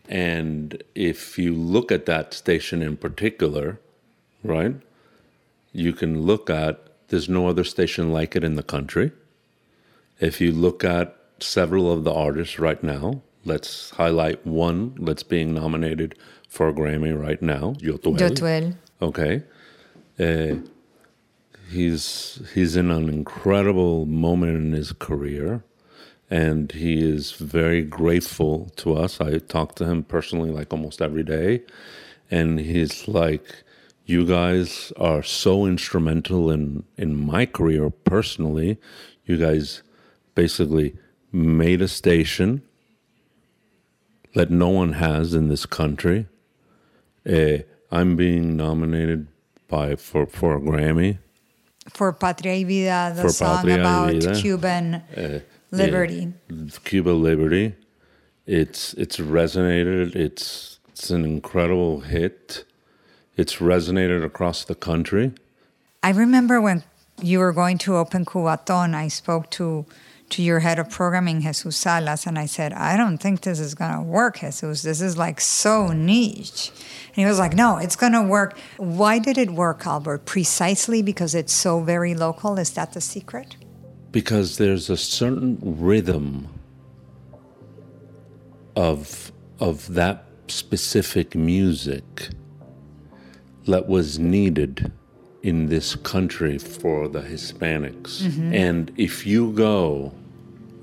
and 0.08 0.82
if 0.94 1.38
you 1.38 1.54
look 1.54 1.92
at 1.92 2.06
that 2.06 2.34
station 2.34 2.82
in 2.82 2.96
particular, 2.96 3.78
right, 4.42 4.74
you 5.72 5.92
can 5.92 6.22
look 6.22 6.50
at 6.50 6.80
there's 7.08 7.28
no 7.28 7.48
other 7.48 7.64
station 7.64 8.12
like 8.12 8.34
it 8.36 8.44
in 8.44 8.56
the 8.56 8.62
country. 8.62 9.12
If 10.18 10.40
you 10.40 10.52
look 10.52 10.84
at 10.84 11.16
several 11.42 11.90
of 11.90 12.04
the 12.04 12.12
artists 12.12 12.58
right 12.58 12.82
now. 12.82 13.22
Let's 13.44 13.90
highlight 13.90 14.46
one 14.46 14.94
that's 15.00 15.22
being 15.22 15.52
nominated 15.54 16.16
for 16.48 16.68
a 16.68 16.72
Grammy 16.72 17.18
right 17.20 17.40
now, 17.42 17.74
Yotuel. 17.78 18.18
Yotuel. 18.18 18.74
Okay. 19.00 19.42
Uh, 20.18 20.56
he's 21.72 22.40
he's 22.54 22.76
in 22.76 22.90
an 22.90 23.08
incredible 23.08 24.06
moment 24.06 24.56
in 24.56 24.72
his 24.72 24.92
career 24.92 25.64
and 26.30 26.72
he 26.72 27.02
is 27.02 27.32
very 27.32 27.82
grateful 27.82 28.70
to 28.76 28.94
us. 28.94 29.20
I 29.20 29.38
talk 29.38 29.74
to 29.76 29.84
him 29.84 30.04
personally 30.04 30.50
like 30.50 30.72
almost 30.72 31.02
every 31.02 31.24
day 31.24 31.62
and 32.30 32.60
he's 32.60 33.08
like 33.08 33.64
you 34.04 34.26
guys 34.26 34.92
are 34.96 35.22
so 35.22 35.66
instrumental 35.66 36.50
in 36.50 36.84
in 36.96 37.16
my 37.16 37.46
career 37.46 37.90
personally. 37.90 38.78
You 39.24 39.36
guys 39.36 39.82
basically 40.34 40.96
made 41.32 41.82
a 41.82 41.88
station 41.88 42.62
that 44.34 44.50
no 44.50 44.68
one 44.68 44.94
has 44.94 45.34
in 45.34 45.48
this 45.48 45.66
country. 45.66 46.26
Uh, 47.28 47.58
I'm 47.90 48.16
being 48.16 48.56
nominated 48.56 49.28
by 49.68 49.96
for 49.96 50.26
for 50.26 50.56
a 50.56 50.60
Grammy 50.60 51.18
for 51.90 52.12
Patria 52.12 52.54
y 52.54 52.64
Vida, 52.64 53.12
the 53.14 53.22
For 53.22 53.28
song 53.30 53.66
Patria 53.66 53.80
about. 53.80 54.36
Cuban 54.36 54.94
uh, 55.16 55.40
liberty. 55.70 56.32
yeah, 56.50 56.66
Cuba 56.84 57.10
Liberty. 57.10 57.74
It's 58.46 58.94
it's 58.94 59.18
resonated. 59.18 60.14
It's 60.16 60.78
it's 60.88 61.10
an 61.10 61.24
incredible 61.24 62.00
hit. 62.00 62.64
It's 63.36 63.56
resonated 63.56 64.24
across 64.24 64.64
the 64.64 64.74
country. 64.74 65.32
I 66.02 66.10
remember 66.10 66.60
when 66.60 66.82
you 67.22 67.38
were 67.38 67.52
going 67.52 67.78
to 67.78 67.96
open 67.96 68.24
Cubaton, 68.24 68.94
I 68.94 69.08
spoke 69.08 69.50
to 69.52 69.86
to 70.32 70.42
your 70.42 70.60
head 70.60 70.78
of 70.78 70.90
programming, 70.90 71.40
Jesus 71.40 71.76
Salas, 71.76 72.26
and 72.26 72.38
I 72.38 72.46
said, 72.46 72.72
I 72.72 72.96
don't 72.96 73.18
think 73.18 73.42
this 73.42 73.60
is 73.60 73.74
gonna 73.74 74.02
work, 74.02 74.40
Jesus. 74.40 74.82
This 74.82 75.00
is 75.00 75.16
like 75.16 75.40
so 75.40 75.88
niche. 75.88 76.70
And 77.08 77.16
he 77.16 77.24
was 77.24 77.38
like, 77.38 77.54
No, 77.54 77.78
it's 77.78 77.96
gonna 77.96 78.22
work. 78.22 78.58
Why 78.76 79.18
did 79.18 79.38
it 79.38 79.50
work, 79.50 79.86
Albert? 79.86 80.24
Precisely 80.24 81.02
because 81.02 81.34
it's 81.34 81.52
so 81.52 81.80
very 81.80 82.14
local. 82.14 82.58
Is 82.58 82.70
that 82.70 82.92
the 82.92 83.00
secret? 83.00 83.56
because 84.12 84.58
there's 84.58 84.90
a 84.90 84.96
certain 84.96 85.58
rhythm 85.62 86.48
of 88.76 89.32
of 89.58 89.94
that 89.94 90.24
specific 90.48 91.34
music 91.34 92.28
that 93.66 93.88
was 93.88 94.18
needed 94.18 94.92
in 95.42 95.66
this 95.66 95.94
country 95.94 96.58
for 96.58 97.08
the 97.08 97.20
Hispanics. 97.22 98.22
Mm-hmm. 98.22 98.54
And 98.54 98.92
if 98.96 99.26
you 99.26 99.52
go 99.52 100.12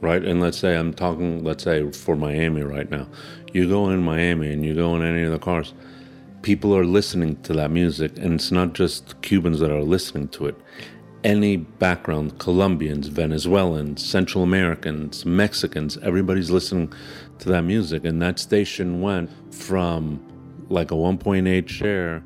right, 0.01 0.23
and 0.23 0.39
let's 0.41 0.57
say 0.57 0.75
I'm 0.75 0.93
talking, 0.93 1.43
let's 1.43 1.63
say 1.63 1.89
for 1.91 2.15
Miami 2.15 2.61
right 2.61 2.89
now, 2.89 3.07
you 3.53 3.67
go 3.67 3.89
in 3.89 4.03
Miami 4.03 4.51
and 4.51 4.63
you 4.63 4.75
go 4.75 4.95
in 4.95 5.03
any 5.03 5.23
of 5.23 5.31
the 5.31 5.39
cars, 5.39 5.73
people 6.41 6.75
are 6.75 6.85
listening 6.85 7.41
to 7.43 7.53
that 7.53 7.71
music, 7.71 8.17
and 8.17 8.35
it's 8.35 8.51
not 8.51 8.73
just 8.73 9.21
Cubans 9.21 9.59
that 9.59 9.71
are 9.71 9.83
listening 9.83 10.27
to 10.29 10.47
it. 10.47 10.55
Any 11.23 11.57
background, 11.57 12.39
Colombians, 12.39 13.07
Venezuelans, 13.07 14.05
Central 14.05 14.43
Americans, 14.43 15.25
Mexicans, 15.25 15.97
everybody's 15.97 16.49
listening 16.49 16.93
to 17.39 17.49
that 17.49 17.63
music. 17.63 18.05
And 18.05 18.21
that 18.21 18.39
station 18.39 19.01
went 19.01 19.29
from 19.53 20.25
like 20.69 20.91
a 20.91 20.95
1.8 20.95 21.67
share, 21.67 22.23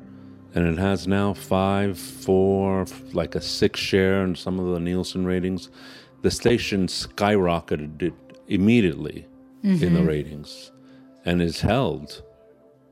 and 0.54 0.66
it 0.68 0.78
has 0.78 1.08
now 1.08 1.34
five, 1.34 1.98
four, 1.98 2.86
like 3.12 3.34
a 3.34 3.40
six 3.40 3.80
share 3.80 4.22
in 4.22 4.36
some 4.36 4.60
of 4.60 4.72
the 4.72 4.78
Nielsen 4.78 5.24
ratings. 5.24 5.70
The 6.24 6.30
station 6.30 6.86
skyrocketed 6.86 8.00
it 8.00 8.14
immediately 8.48 9.26
in 9.62 9.78
the 9.78 9.86
mm-hmm. 9.88 10.06
ratings 10.06 10.72
and 11.22 11.42
is 11.42 11.60
held 11.60 12.22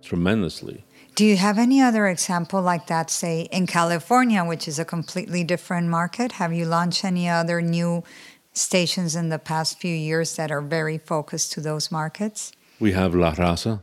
tremendously. 0.02 0.84
Do 1.14 1.24
you 1.24 1.38
have 1.38 1.56
any 1.56 1.80
other 1.80 2.08
example 2.08 2.60
like 2.60 2.88
that, 2.88 3.08
say 3.08 3.48
in 3.50 3.66
California, 3.66 4.44
which 4.44 4.68
is 4.68 4.78
a 4.78 4.84
completely 4.84 5.44
different 5.44 5.88
market? 5.88 6.32
Have 6.32 6.52
you 6.52 6.66
launched 6.66 7.06
any 7.06 7.26
other 7.26 7.62
new 7.62 8.04
stations 8.52 9.16
in 9.16 9.30
the 9.30 9.38
past 9.38 9.80
few 9.80 9.96
years 9.96 10.36
that 10.36 10.52
are 10.52 10.60
very 10.60 10.98
focused 10.98 11.52
to 11.52 11.62
those 11.62 11.90
markets? 11.90 12.52
We 12.78 12.92
have 12.92 13.14
La 13.14 13.32
Raza, 13.32 13.80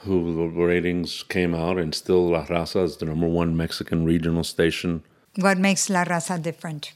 who 0.00 0.36
the 0.36 0.62
ratings 0.62 1.22
came 1.22 1.54
out, 1.54 1.78
and 1.78 1.94
still 1.94 2.28
La 2.28 2.44
Raza 2.44 2.84
is 2.84 2.98
the 2.98 3.06
number 3.06 3.28
one 3.28 3.56
Mexican 3.56 4.04
regional 4.04 4.44
station. 4.44 5.04
What 5.36 5.56
makes 5.56 5.88
La 5.88 6.04
Raza 6.04 6.42
different? 6.42 6.92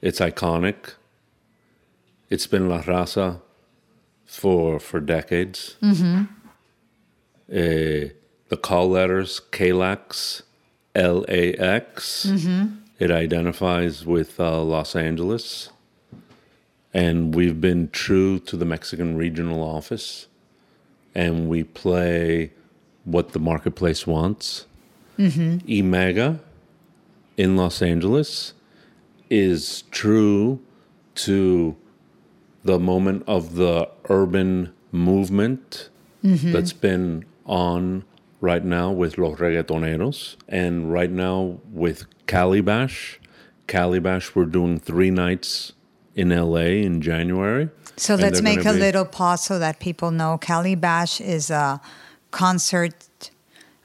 It's 0.00 0.20
iconic. 0.20 0.94
It's 2.32 2.46
been 2.46 2.66
La 2.70 2.80
Raza 2.80 3.42
for 4.24 4.80
for 4.80 5.00
decades. 5.00 5.76
Mm-hmm. 5.82 6.24
the 8.48 8.56
call 8.56 8.88
letters 8.88 9.42
KLAX, 9.50 10.40
LAX. 10.94 12.24
It 12.98 13.10
identifies 13.10 14.06
with 14.06 14.40
uh, 14.40 14.62
Los 14.62 14.96
Angeles, 14.96 15.68
and 16.94 17.34
we've 17.34 17.60
been 17.60 17.90
true 17.90 18.38
to 18.38 18.56
the 18.56 18.64
Mexican 18.64 19.14
regional 19.14 19.62
office, 19.62 20.26
and 21.14 21.50
we 21.50 21.62
play 21.64 22.52
what 23.04 23.32
the 23.32 23.40
marketplace 23.40 24.06
wants. 24.06 24.64
E 25.68 25.82
Mega 25.82 26.40
in 27.36 27.58
Los 27.58 27.82
Angeles 27.82 28.54
is 29.28 29.82
true 29.90 30.62
to 31.14 31.76
the 32.64 32.78
moment 32.78 33.24
of 33.26 33.54
the 33.54 33.88
urban 34.08 34.72
movement 34.90 35.88
that's 36.22 36.72
been 36.72 37.24
on 37.46 38.04
right 38.40 38.64
now 38.64 38.90
with 38.90 39.18
Los 39.18 39.38
Reggaetoneros 39.38 40.36
and 40.48 40.92
right 40.92 41.10
now 41.10 41.58
with 41.72 42.06
Calibash. 42.26 43.18
Calibash, 43.66 44.34
we're 44.34 44.44
doing 44.44 44.78
three 44.78 45.10
nights 45.10 45.72
in 46.14 46.28
LA 46.28 46.84
in 46.86 47.00
January. 47.00 47.70
So 47.96 48.14
let's 48.14 48.42
make 48.42 48.64
a 48.64 48.72
be- 48.72 48.78
little 48.78 49.04
pause 49.04 49.44
so 49.44 49.58
that 49.58 49.80
people 49.80 50.10
know. 50.10 50.38
Cali 50.38 50.74
Bash 50.74 51.20
is 51.20 51.50
a 51.50 51.80
concert, 52.30 53.30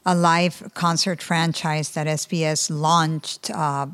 a 0.06 0.16
live 0.16 0.72
concert 0.74 1.22
franchise 1.22 1.92
that 1.92 2.08
SBS 2.08 2.70
launched 2.70 3.52
uh, 3.52 3.88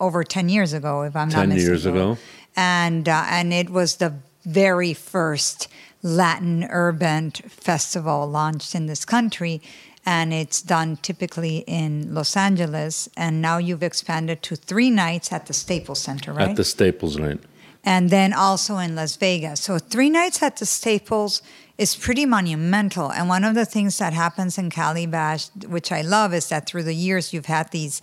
over 0.00 0.22
10 0.24 0.48
years 0.48 0.72
ago, 0.72 1.02
if 1.02 1.16
I'm 1.16 1.28
not 1.28 1.48
10 1.48 1.58
years 1.58 1.86
ago. 1.86 2.16
And, 2.56 3.08
uh, 3.08 3.24
and 3.28 3.52
it 3.52 3.70
was 3.70 3.96
the 3.96 4.14
very 4.44 4.94
first 4.94 5.68
Latin 6.02 6.64
urban 6.70 7.32
festival 7.32 8.26
launched 8.28 8.74
in 8.74 8.86
this 8.86 9.04
country. 9.04 9.60
And 10.06 10.32
it's 10.32 10.62
done 10.62 10.96
typically 11.02 11.64
in 11.66 12.14
Los 12.14 12.36
Angeles. 12.36 13.08
And 13.16 13.42
now 13.42 13.58
you've 13.58 13.82
expanded 13.82 14.42
to 14.44 14.56
three 14.56 14.90
nights 14.90 15.32
at 15.32 15.46
the 15.46 15.52
Staples 15.52 16.00
Center, 16.00 16.32
right? 16.32 16.50
At 16.50 16.56
the 16.56 16.64
Staples 16.64 17.16
night. 17.18 17.40
and 17.84 18.10
then 18.10 18.32
also 18.32 18.78
in 18.78 18.94
Las 18.94 19.16
Vegas. 19.16 19.60
So 19.60 19.78
three 19.78 20.10
nights 20.10 20.42
at 20.42 20.56
the 20.56 20.66
Staples 20.66 21.42
is 21.76 21.94
pretty 21.94 22.26
monumental. 22.26 23.12
And 23.12 23.28
one 23.28 23.44
of 23.44 23.54
the 23.54 23.64
things 23.64 23.98
that 23.98 24.12
happens 24.12 24.58
in 24.58 24.70
Cali 24.70 25.06
Bash, 25.06 25.48
which 25.66 25.92
I 25.92 26.02
love, 26.02 26.34
is 26.34 26.48
that 26.48 26.66
through 26.66 26.84
the 26.84 26.94
years 26.94 27.32
you've 27.32 27.46
had 27.46 27.70
these 27.70 28.00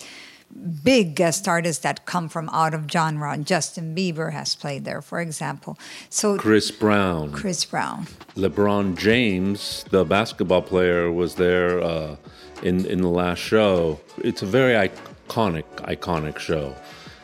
big 0.84 1.15
guest 1.15 1.47
artists 1.47 1.81
that 1.84 2.05
come 2.05 2.29
from 2.29 2.49
out 2.49 2.73
of 2.73 2.89
genre. 2.89 3.38
Justin 3.38 3.95
Bieber 3.95 4.31
has 4.31 4.55
played 4.55 4.86
there, 4.86 5.01
for 5.01 5.19
example. 5.19 5.77
So 6.10 6.38
Chris 6.38 6.71
Brown. 6.71 7.31
Chris 7.31 7.65
Brown. 7.65 8.08
LeBron 8.36 8.97
James, 8.97 9.86
the 9.89 10.05
basketball 10.05 10.62
player, 10.62 11.12
was 11.12 11.36
there 11.36 11.81
uh, 11.81 12.15
in 12.63 12.86
in 12.86 13.01
the 13.01 13.10
last 13.10 13.39
show. 13.39 13.99
It's 14.17 14.41
a 14.41 14.45
very 14.45 14.73
iconic, 14.73 15.65
iconic 15.77 16.39
show, 16.39 16.75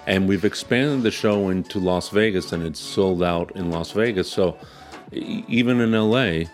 and 0.07 0.27
we've 0.27 0.45
expanded 0.45 1.03
the 1.03 1.11
show 1.11 1.49
into 1.49 1.79
Las 1.79 2.09
Vegas, 2.09 2.51
and 2.51 2.63
it's 2.63 2.79
sold 2.79 3.23
out 3.23 3.55
in 3.55 3.71
Las 3.71 3.91
Vegas. 3.91 4.29
So 4.29 4.57
even 5.11 5.79
in 5.81 5.91
LA, 5.91 6.45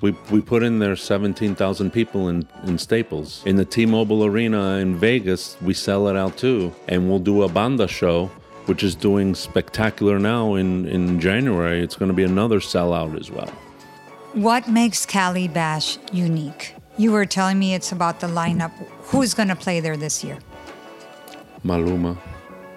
we 0.00 0.14
we 0.30 0.40
put 0.40 0.62
in 0.62 0.78
there 0.78 0.96
seventeen 0.96 1.54
thousand 1.54 1.92
people 1.92 2.28
in 2.28 2.46
in 2.64 2.78
Staples. 2.78 3.42
In 3.46 3.56
the 3.56 3.64
T-Mobile 3.64 4.24
Arena 4.24 4.78
in 4.78 4.96
Vegas, 4.96 5.56
we 5.60 5.74
sell 5.74 6.08
it 6.08 6.16
out 6.16 6.36
too, 6.36 6.72
and 6.88 7.08
we'll 7.08 7.18
do 7.18 7.42
a 7.42 7.48
banda 7.48 7.88
show. 7.88 8.30
Which 8.66 8.82
is 8.82 8.96
doing 8.96 9.36
spectacular 9.36 10.18
now 10.18 10.56
in, 10.56 10.88
in 10.88 11.20
January. 11.20 11.80
It's 11.84 11.94
going 11.94 12.08
to 12.08 12.16
be 12.16 12.24
another 12.24 12.58
sellout 12.58 13.16
as 13.16 13.30
well. 13.30 13.48
What 14.32 14.66
makes 14.66 15.06
Cali 15.06 15.46
Bash 15.46 15.98
unique? 16.12 16.74
You 16.98 17.12
were 17.12 17.26
telling 17.26 17.60
me 17.60 17.74
it's 17.74 17.92
about 17.92 18.18
the 18.18 18.26
lineup. 18.26 18.72
Who's 19.12 19.34
going 19.34 19.50
to 19.50 19.54
play 19.54 19.78
there 19.78 19.96
this 19.96 20.24
year? 20.24 20.38
Maluma, 21.64 22.18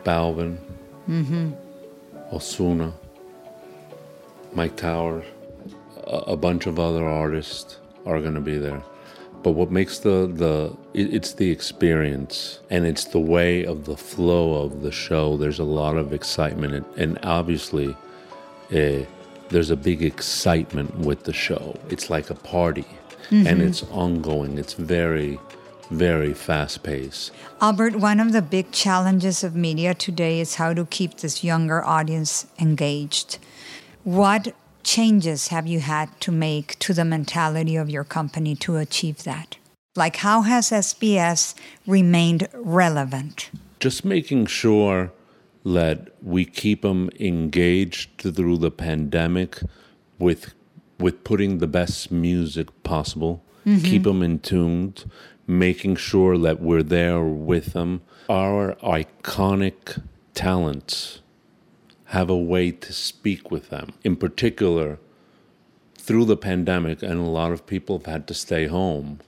Balvin, 0.04 0.60
mm-hmm. 1.10 1.54
Ozuna, 2.32 2.94
Myke 4.54 4.76
Towers, 4.76 5.26
a, 6.10 6.38
bunch 6.38 6.66
of 6.66 6.80
other 6.80 7.06
artists 7.06 7.78
are 8.06 8.20
going 8.20 8.34
to 8.34 8.42
be 8.42 8.58
there. 8.58 8.84
But 9.42 9.52
what 9.52 9.72
makes 9.72 10.00
the 10.00 10.30
the 10.32 10.76
it, 10.94 11.14
it's 11.14 11.34
the 11.34 11.50
experience 11.50 12.60
and 12.70 12.86
it's 12.86 13.06
the 13.06 13.20
way 13.20 13.64
of 13.64 13.86
the 13.86 13.96
flow 13.96 14.64
of 14.64 14.82
the 14.82 14.92
show. 14.92 15.38
There's 15.38 15.60
a 15.60 15.64
lot 15.64 15.96
of 15.96 16.14
excitement 16.14 16.74
and, 16.74 16.86
and 16.98 17.20
obviously, 17.24 17.96
eh, 18.72 19.06
there's 19.50 19.70
a 19.70 19.76
big 19.76 20.04
excitement 20.04 21.00
with 21.00 21.24
the 21.24 21.34
show. 21.34 21.80
It's 21.90 22.10
like 22.10 22.30
a 22.30 22.36
party, 22.36 22.86
and 23.32 23.62
it's 23.62 23.84
ongoing. 23.84 24.58
It's 24.58 24.74
very, 24.74 25.40
very 25.90 26.34
fast 26.34 26.84
pace. 26.84 27.32
Albert, 27.62 27.96
one 27.96 28.20
of 28.20 28.32
the 28.32 28.42
big 28.42 28.72
challenges 28.72 29.44
of 29.44 29.56
media 29.56 29.94
today 29.94 30.40
is 30.40 30.56
how 30.56 30.74
to 30.74 30.86
keep 30.86 31.18
this 31.18 31.44
younger 31.44 31.84
audience 31.84 32.46
engaged. 32.60 33.40
What 34.04 34.54
changes 34.84 35.50
have 35.50 35.68
you 35.68 35.80
had 35.80 36.20
to 36.22 36.32
make 36.32 36.78
to 36.80 36.94
the 36.94 37.06
mentality 37.06 37.76
of 37.76 37.90
your 37.90 38.04
company 38.04 38.56
to 38.56 38.78
achieve 38.78 39.24
that? 39.24 39.58
Like, 39.96 40.18
how 40.18 40.42
has 40.44 40.70
SBS 40.70 41.56
remained 41.86 42.48
relevant? 42.54 43.50
Just 43.80 44.06
making 44.06 44.46
sure 44.46 45.12
that 45.66 46.10
we 46.22 46.46
keep 46.46 46.84
them 46.84 47.10
engaged 47.20 48.10
through 48.20 48.58
the 48.58 48.72
pandemic 48.72 49.60
with 50.18 50.54
with 51.00 51.24
putting 51.24 51.60
the 51.60 51.68
best 51.68 52.12
music 52.12 52.68
possible. 52.84 53.44
Mm-hmm. 53.66 53.86
Keep 53.86 54.04
them 54.04 54.22
in 54.22 54.40
tuned, 54.40 55.10
making 55.48 55.96
sure 55.96 56.38
that 56.38 56.62
we're 56.62 56.84
there 56.84 57.22
with 57.22 57.74
them. 57.74 58.02
Our 58.30 58.76
iconic 58.76 60.02
talents 60.34 61.22
have 62.10 62.30
a 62.30 62.38
way 62.38 62.72
to 62.72 62.92
speak 62.92 63.52
with 63.52 63.70
them. 63.70 63.94
In 64.04 64.16
particular, 64.16 64.98
through 65.96 66.26
the 66.26 66.38
pandemic, 66.38 67.04
and 67.04 67.20
a 67.20 67.30
lot 67.30 67.52
of 67.52 67.68
people 67.68 68.00
have 68.00 68.08
had 68.08 68.28
to 68.28 68.34
stay 68.34 68.66
home, 68.66 69.20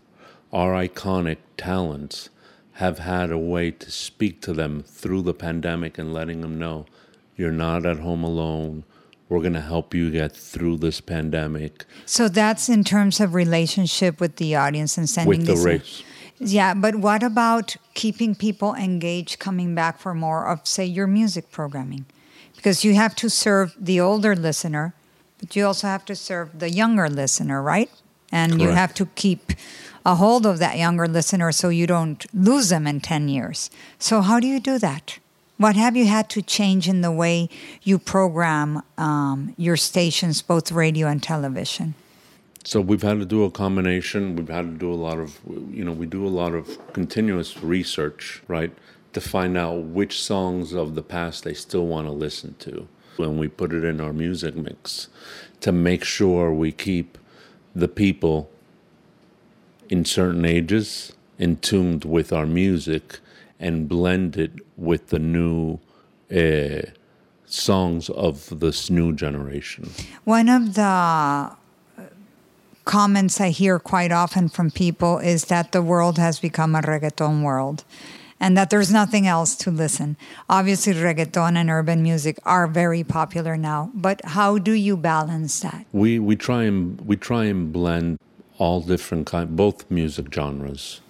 our 0.52 0.74
iconic 0.74 1.38
talents 1.58 2.30
have 2.74 2.98
had 2.98 3.32
a 3.32 3.38
way 3.38 3.70
to 3.70 3.92
speak 3.92 4.42
to 4.42 4.54
them 4.54 4.82
through 4.82 5.22
the 5.22 5.34
pandemic 5.34 6.00
and 6.00 6.12
letting 6.12 6.42
them 6.42 6.58
know 6.58 6.88
you're 7.36 7.52
not 7.52 7.86
at 7.86 8.00
home 8.00 8.24
alone. 8.24 8.84
We're 9.30 9.42
going 9.42 9.54
to 9.54 9.62
help 9.62 9.94
you 9.94 10.10
get 10.10 10.36
through 10.36 10.78
this 10.78 11.00
pandemic 11.02 11.86
So 12.06 12.28
that's 12.28 12.68
in 12.68 12.84
terms 12.84 13.20
of 13.20 13.36
relationship 13.36 14.20
with 14.20 14.38
the 14.38 14.56
audience 14.56 14.98
and 14.98 15.08
sending 15.08 15.46
with 15.46 15.46
the 15.46 15.56
race. 15.56 16.04
Yeah, 16.40 16.74
but 16.74 16.96
what 16.96 17.22
about 17.22 17.76
keeping 17.94 18.34
people 18.34 18.74
engaged, 18.74 19.38
coming 19.38 19.76
back 19.76 20.00
for 20.00 20.16
more 20.16 20.48
of, 20.48 20.68
say, 20.68 20.84
your 20.84 21.06
music 21.06 21.52
programming? 21.52 22.08
Because 22.56 22.84
you 22.84 22.94
have 22.96 23.16
to 23.16 23.30
serve 23.30 23.76
the 23.80 24.00
older 24.00 24.36
listener, 24.36 24.94
but 25.40 25.56
you 25.56 25.66
also 25.66 25.88
have 25.88 26.06
to 26.06 26.16
serve 26.16 26.60
the 26.60 26.70
younger 26.70 27.10
listener, 27.10 27.62
right? 27.62 27.90
And 28.32 28.62
you 28.62 28.70
have 28.70 28.94
to 28.94 29.08
keep 29.16 29.52
a 30.06 30.16
hold 30.16 30.46
of 30.46 30.60
that 30.60 30.78
younger 30.78 31.08
listener 31.08 31.52
so 31.52 31.70
you 31.70 31.86
don't 31.86 32.26
lose 32.34 32.70
them 32.70 32.88
in 32.88 33.02
10 33.02 33.30
years. 33.30 33.70
So, 34.00 34.22
how 34.22 34.40
do 34.40 34.48
you 34.48 34.60
do 34.60 34.80
that? 34.80 35.20
What 35.58 35.76
have 35.76 35.96
you 35.96 36.08
had 36.08 36.30
to 36.32 36.42
change 36.42 36.88
in 36.88 37.02
the 37.02 37.12
way 37.12 37.50
you 37.84 38.00
program 38.00 38.82
um, 38.98 39.54
your 39.58 39.78
stations, 39.78 40.42
both 40.42 40.72
radio 40.72 41.08
and 41.08 41.22
television? 41.22 41.94
So 42.64 42.80
we've 42.80 43.02
had 43.02 43.20
to 43.20 43.26
do 43.26 43.44
a 43.44 43.52
combination. 43.52 44.36
We've 44.36 44.50
had 44.50 44.66
to 44.66 44.78
do 44.78 44.92
a 44.92 44.96
lot 44.96 45.20
of, 45.20 45.40
you 45.72 45.84
know, 45.84 45.92
we 45.92 46.06
do 46.06 46.26
a 46.26 46.30
lot 46.30 46.54
of 46.54 46.80
continuous 46.94 47.62
research, 47.64 48.42
right, 48.48 48.72
to 49.14 49.22
find 49.22 49.58
out 49.58 49.84
which 49.84 50.22
songs 50.22 50.74
of 50.74 50.96
the 50.96 51.04
past 51.04 51.44
they 51.44 51.54
still 51.54 51.86
want 51.86 52.08
to 52.08 52.12
listen 52.12 52.56
to. 52.60 52.88
When 53.18 53.38
we 53.38 53.48
put 53.48 53.74
it 53.74 53.84
in 53.84 54.00
our 54.00 54.14
music 54.14 54.56
mix, 54.56 55.10
to 55.60 55.72
make 55.72 56.04
sure 56.04 56.54
we 56.54 56.72
keep 56.72 57.18
the 57.76 57.88
people 57.88 58.50
in 59.90 60.06
certain 60.06 60.46
ages 60.46 61.14
in 61.38 61.58
tuned 61.58 62.06
with 62.06 62.32
our 62.32 62.46
music 62.46 63.20
and 63.60 63.88
blend 63.88 64.38
it 64.38 64.54
with 64.78 65.08
the 65.08 65.20
new 65.20 65.80
uh, 66.34 66.82
songs 67.46 68.10
of 68.10 68.60
this 68.60 68.90
new 68.90 69.14
generation. 69.14 69.90
One 70.24 70.50
of 70.50 70.76
the 70.76 71.52
comments 72.86 73.40
I 73.40 73.50
hear 73.50 73.78
quite 73.78 74.12
often 74.12 74.50
from 74.50 74.72
people 74.72 75.20
is 75.20 75.46
that 75.46 75.72
the 75.72 75.82
world 75.82 76.18
has 76.18 76.40
become 76.40 76.76
a 76.76 76.82
reggaeton 76.82 77.44
world 77.44 77.84
and 78.42 78.58
that 78.58 78.70
there's 78.72 78.92
nothing 78.92 79.26
else 79.28 79.56
to 79.64 79.72
listen. 79.72 80.18
Obviously, 80.50 80.94
reggaeton 80.94 81.56
and 81.56 81.70
urban 81.70 82.02
music 82.04 82.38
are 82.44 82.68
very 82.68 83.04
popular 83.04 83.56
now, 83.56 83.92
but 83.94 84.20
how 84.26 84.58
do 84.58 84.74
you 84.74 84.98
balance 84.98 85.60
that? 85.62 85.86
We 85.94 86.20
we 86.20 86.36
try 86.36 86.64
and 86.64 87.00
we 87.10 87.16
try 87.16 87.46
and 87.46 87.72
blend 87.72 88.18
all 88.58 88.82
different 88.82 89.26
kind, 89.28 89.56
both 89.56 89.90
music 89.90 90.34
genres 90.34 91.02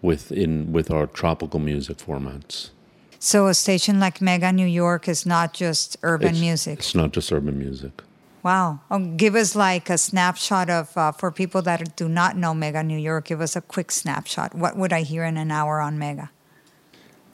within 0.00 0.72
with 0.72 0.90
our 0.90 1.06
tropical 1.06 1.60
music 1.60 1.98
formats. 1.98 2.70
So, 3.18 3.46
a 3.46 3.54
station 3.54 4.00
like 4.00 4.20
Mega 4.20 4.50
New 4.52 4.66
York 4.66 5.08
is 5.08 5.24
not 5.26 5.54
just 5.54 5.96
urban 6.02 6.28
It's- 6.30 6.40
music. 6.40 6.78
It's 6.80 6.94
not 6.94 7.12
just 7.12 7.30
urban 7.32 7.56
music. 7.58 8.02
Wow. 8.42 8.80
Oh, 8.90 8.98
give 8.98 9.36
us 9.36 9.54
like 9.54 9.88
a 9.88 9.96
snapshot 9.96 10.68
of, 10.68 10.96
uh, 10.96 11.12
for 11.12 11.30
people 11.30 11.62
that 11.62 11.94
do 11.94 12.08
not 12.08 12.36
know 12.36 12.52
Mega 12.54 12.82
New 12.82 12.98
York, 12.98 13.26
give 13.26 13.40
us 13.40 13.54
a 13.54 13.60
quick 13.60 13.92
snapshot. 13.92 14.52
What 14.56 14.76
would 14.76 14.92
I 14.92 15.02
hear 15.02 15.22
in 15.22 15.36
an 15.36 15.52
hour 15.52 15.80
on 15.80 15.96
Mega? 15.96 16.30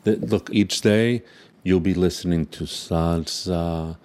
Th- 0.08 0.20
Look, 0.32 0.48
each 0.52 0.80
day 0.80 1.22
you'll 1.62 1.80
be 1.80 1.94
listening 1.94 2.46
to 2.56 2.64
salsa, 2.64 3.96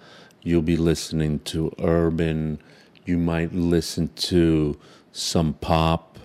you'll 0.42 0.62
be 0.62 0.76
listening 0.76 1.38
to 1.52 1.72
urban, 1.78 2.58
you 3.06 3.16
might 3.18 3.52
listen 3.54 4.08
to 4.32 4.76
some 5.12 5.54
pop. 5.54 6.18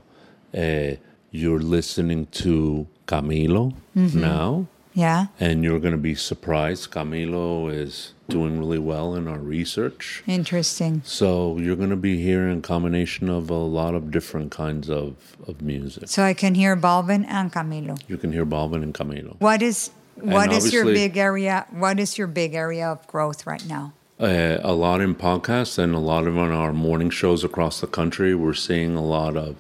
Uh, 0.58 0.96
you're 1.32 1.60
listening 1.60 2.26
to 2.32 2.88
Camilo 3.08 3.74
now. 3.96 4.66
Yeah. 4.96 5.28
and 5.40 5.64
you're 5.64 5.80
going 5.80 5.94
to 5.94 5.98
be 6.12 6.16
surprised. 6.16 6.92
Camilo 6.92 7.72
is 7.72 8.14
doing 8.30 8.60
really 8.60 8.80
well 8.80 9.16
in 9.16 9.28
our 9.28 9.40
research. 9.40 10.24
Interesting. 10.28 11.02
So 11.06 11.58
you're 11.58 11.76
going 11.76 11.90
to 11.90 11.96
be 11.96 12.22
hearing 12.22 12.60
a 12.60 12.62
combination 12.62 13.30
of 13.30 13.50
a 13.50 13.54
lot 13.54 13.96
of 13.96 14.12
different 14.12 14.52
kinds 14.52 14.90
of, 14.90 15.36
of 15.48 15.62
music. 15.62 16.08
So 16.08 16.24
I 16.24 16.34
can 16.34 16.56
hear 16.56 16.76
Balvin 16.76 17.26
and 17.28 17.52
Camilo. 17.52 18.00
You 18.08 18.18
can 18.18 18.32
hear 18.32 18.46
Balvin 18.46 18.84
and 18.84 18.94
Camilo. 18.94 19.36
What 19.40 19.62
is 19.62 19.92
what 20.16 20.52
is 20.52 20.74
your 20.74 20.86
big 20.86 21.18
area? 21.18 21.66
What 21.72 22.00
is 22.00 22.18
your 22.18 22.28
big 22.28 22.54
area 22.54 22.88
of 22.90 23.06
growth 23.08 23.48
right 23.48 23.66
now? 23.68 23.94
Uh, 24.20 24.58
a 24.64 24.74
lot 24.74 25.00
in 25.00 25.16
podcasts 25.16 25.78
and 25.78 25.96
a 25.96 26.00
lot 26.00 26.28
of 26.28 26.38
on 26.38 26.52
our 26.52 26.74
morning 26.74 27.10
shows 27.10 27.44
across 27.46 27.80
the 27.80 27.88
country. 27.88 28.36
We're 28.36 28.54
seeing 28.54 28.98
a 28.98 29.04
lot 29.04 29.38
of, 29.38 29.56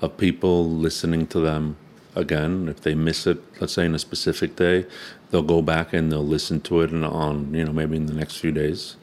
of 0.00 0.16
people 0.16 0.68
listening 0.68 1.28
to 1.28 1.38
them 1.38 1.76
again. 2.16 2.68
If 2.68 2.80
they 2.80 2.96
miss 2.96 3.28
it, 3.28 3.38
let's 3.60 3.74
say 3.74 3.86
in 3.86 3.94
a 3.94 4.00
specific 4.00 4.56
day, 4.56 4.86
they'll 5.32 5.42
go 5.42 5.62
back 5.62 5.92
and 5.92 6.12
they'll 6.12 6.24
listen 6.24 6.60
to 6.60 6.82
it 6.82 6.90
and 6.92 7.04
on, 7.04 7.52
you 7.52 7.64
know, 7.64 7.72
maybe 7.72 7.96
in 7.96 8.06
the 8.06 8.12
next 8.12 8.36
few 8.36 8.52
days. 8.52 8.96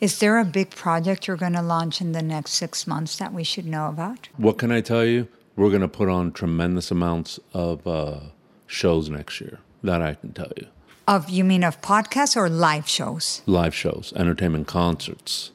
Is 0.00 0.18
there 0.18 0.38
a 0.38 0.44
big 0.44 0.70
project 0.70 1.26
you're 1.26 1.36
going 1.36 1.54
to 1.54 1.62
launch 1.62 2.00
in 2.00 2.12
the 2.12 2.22
next 2.22 2.52
six 2.52 2.86
months 2.86 3.16
that 3.16 3.32
we 3.32 3.44
should 3.44 3.64
know 3.64 3.88
about? 3.88 4.28
What 4.36 4.58
can 4.58 4.70
I 4.70 4.80
tell 4.80 5.04
you? 5.04 5.28
We're 5.56 5.70
going 5.70 5.82
to 5.82 5.88
put 5.88 6.08
on 6.08 6.32
tremendous 6.32 6.90
amounts 6.90 7.40
of 7.54 7.86
uh, 7.86 8.20
shows 8.66 9.08
next 9.08 9.40
year. 9.40 9.60
That 9.82 10.02
I 10.02 10.14
can 10.14 10.32
tell 10.32 10.52
you. 10.56 10.66
Of 11.06 11.30
you 11.30 11.44
mean 11.44 11.64
of 11.64 11.80
podcasts 11.80 12.36
or 12.36 12.48
live 12.48 12.88
shows? 12.88 13.42
Live 13.46 13.74
shows, 13.74 14.12
entertainment 14.16 14.66
concerts. 14.66 15.52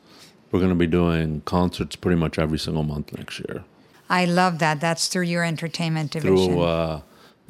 We're 0.52 0.60
going 0.60 0.72
to 0.72 0.76
be 0.76 0.88
doing 0.88 1.42
concerts 1.42 1.96
pretty 1.96 2.18
much 2.18 2.40
every 2.40 2.60
single 2.60 2.84
month 2.84 3.16
next 3.18 3.40
year. 3.40 3.64
I 4.10 4.26
love 4.26 4.60
that. 4.60 4.80
That's 4.80 5.08
through 5.08 5.24
your 5.24 5.44
entertainment 5.44 6.12
division. 6.12 6.38
Through 6.38 6.62
uh, 6.62 7.02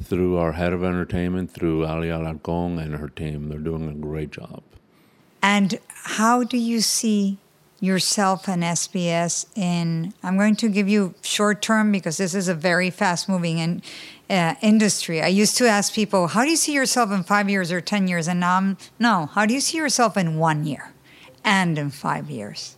through 0.01 0.37
our 0.37 0.53
head 0.53 0.73
of 0.73 0.83
entertainment, 0.83 1.51
through 1.51 1.85
Ali 1.85 2.07
Alarcon 2.07 2.81
and 2.81 2.95
her 2.95 3.09
team. 3.09 3.49
They're 3.49 3.59
doing 3.59 3.89
a 3.89 3.93
great 3.93 4.31
job. 4.31 4.63
And 5.41 5.79
how 5.87 6.43
do 6.43 6.57
you 6.57 6.81
see 6.81 7.37
yourself 7.79 8.47
and 8.47 8.63
SBS 8.63 9.45
in? 9.55 10.13
I'm 10.23 10.37
going 10.37 10.55
to 10.57 10.69
give 10.69 10.87
you 10.87 11.13
short 11.21 11.61
term 11.61 11.91
because 11.91 12.17
this 12.17 12.33
is 12.33 12.47
a 12.47 12.55
very 12.55 12.89
fast 12.89 13.27
moving 13.27 13.57
in, 13.57 13.81
uh, 14.29 14.55
industry. 14.61 15.21
I 15.21 15.27
used 15.27 15.57
to 15.57 15.67
ask 15.67 15.93
people, 15.93 16.27
"How 16.27 16.43
do 16.43 16.49
you 16.49 16.55
see 16.55 16.73
yourself 16.73 17.11
in 17.11 17.23
five 17.23 17.49
years 17.49 17.71
or 17.71 17.81
ten 17.81 18.07
years?" 18.07 18.27
And 18.27 18.39
now, 18.39 18.57
I'm, 18.57 18.77
no. 18.99 19.29
How 19.33 19.45
do 19.45 19.53
you 19.53 19.59
see 19.59 19.77
yourself 19.77 20.15
in 20.17 20.37
one 20.37 20.65
year, 20.65 20.93
and 21.43 21.77
in 21.77 21.89
five 21.89 22.29
years? 22.29 22.77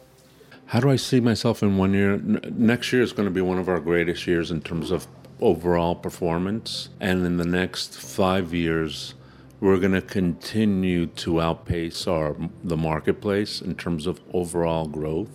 How 0.68 0.80
do 0.80 0.90
I 0.90 0.96
see 0.96 1.20
myself 1.20 1.62
in 1.62 1.78
one 1.78 1.94
year? 1.94 2.14
N- 2.14 2.40
next 2.58 2.92
year 2.92 3.04
is 3.04 3.14
going 3.14 3.28
to 3.28 3.34
be 3.34 3.42
one 3.42 3.60
of 3.60 3.70
our 3.70 3.80
greatest 3.80 4.26
years 4.26 4.50
in 4.50 4.62
terms 4.62 4.90
of 4.90 5.08
overall 5.42 5.96
performance. 5.96 6.90
And 7.00 7.26
in 7.26 7.38
the 7.38 7.46
next 7.46 7.98
five 7.98 8.54
years, 8.54 9.16
we're 9.60 9.78
going 9.80 9.94
to 9.94 10.02
continue 10.02 11.08
to 11.08 11.42
outpace 11.42 12.08
our 12.08 12.36
the 12.64 12.78
marketplace 12.78 13.62
in 13.62 13.76
terms 13.76 14.06
of 14.08 14.22
overall 14.34 14.88
growth. 14.88 15.30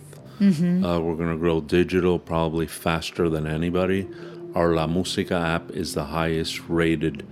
Uh, 0.83 0.99
we're 0.99 1.15
going 1.15 1.31
to 1.31 1.37
grow 1.37 1.61
digital 1.61 2.17
probably 2.17 2.65
faster 2.67 3.29
than 3.29 3.45
anybody. 3.45 4.07
Our 4.55 4.73
La 4.73 4.87
Música 4.87 5.39
app 5.39 5.71
is 5.71 5.93
the 5.93 6.05
highest 6.05 6.67
rated 6.67 7.25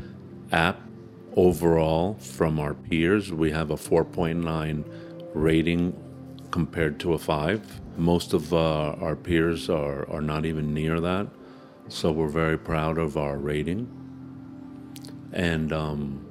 app 0.51 0.79
overall 1.36 2.15
from 2.15 2.60
our 2.60 2.73
peers. 2.73 3.32
We 3.32 3.51
have 3.51 3.71
a 3.71 3.75
4.9 3.75 4.84
rating 5.34 5.95
compared 6.51 6.99
to 7.01 7.13
a 7.13 7.17
5. 7.17 7.82
Most 7.97 8.34
of 8.34 8.53
uh, 8.53 8.91
our 9.01 9.15
peers 9.15 9.69
are, 9.69 10.10
are 10.10 10.21
not 10.21 10.45
even 10.45 10.73
near 10.73 10.99
that. 10.99 11.27
So 11.89 12.12
we're 12.12 12.28
very 12.28 12.58
proud 12.58 12.99
of 12.99 13.17
our 13.17 13.38
rating. 13.38 13.89
And, 15.34 15.73
um, 15.73 16.25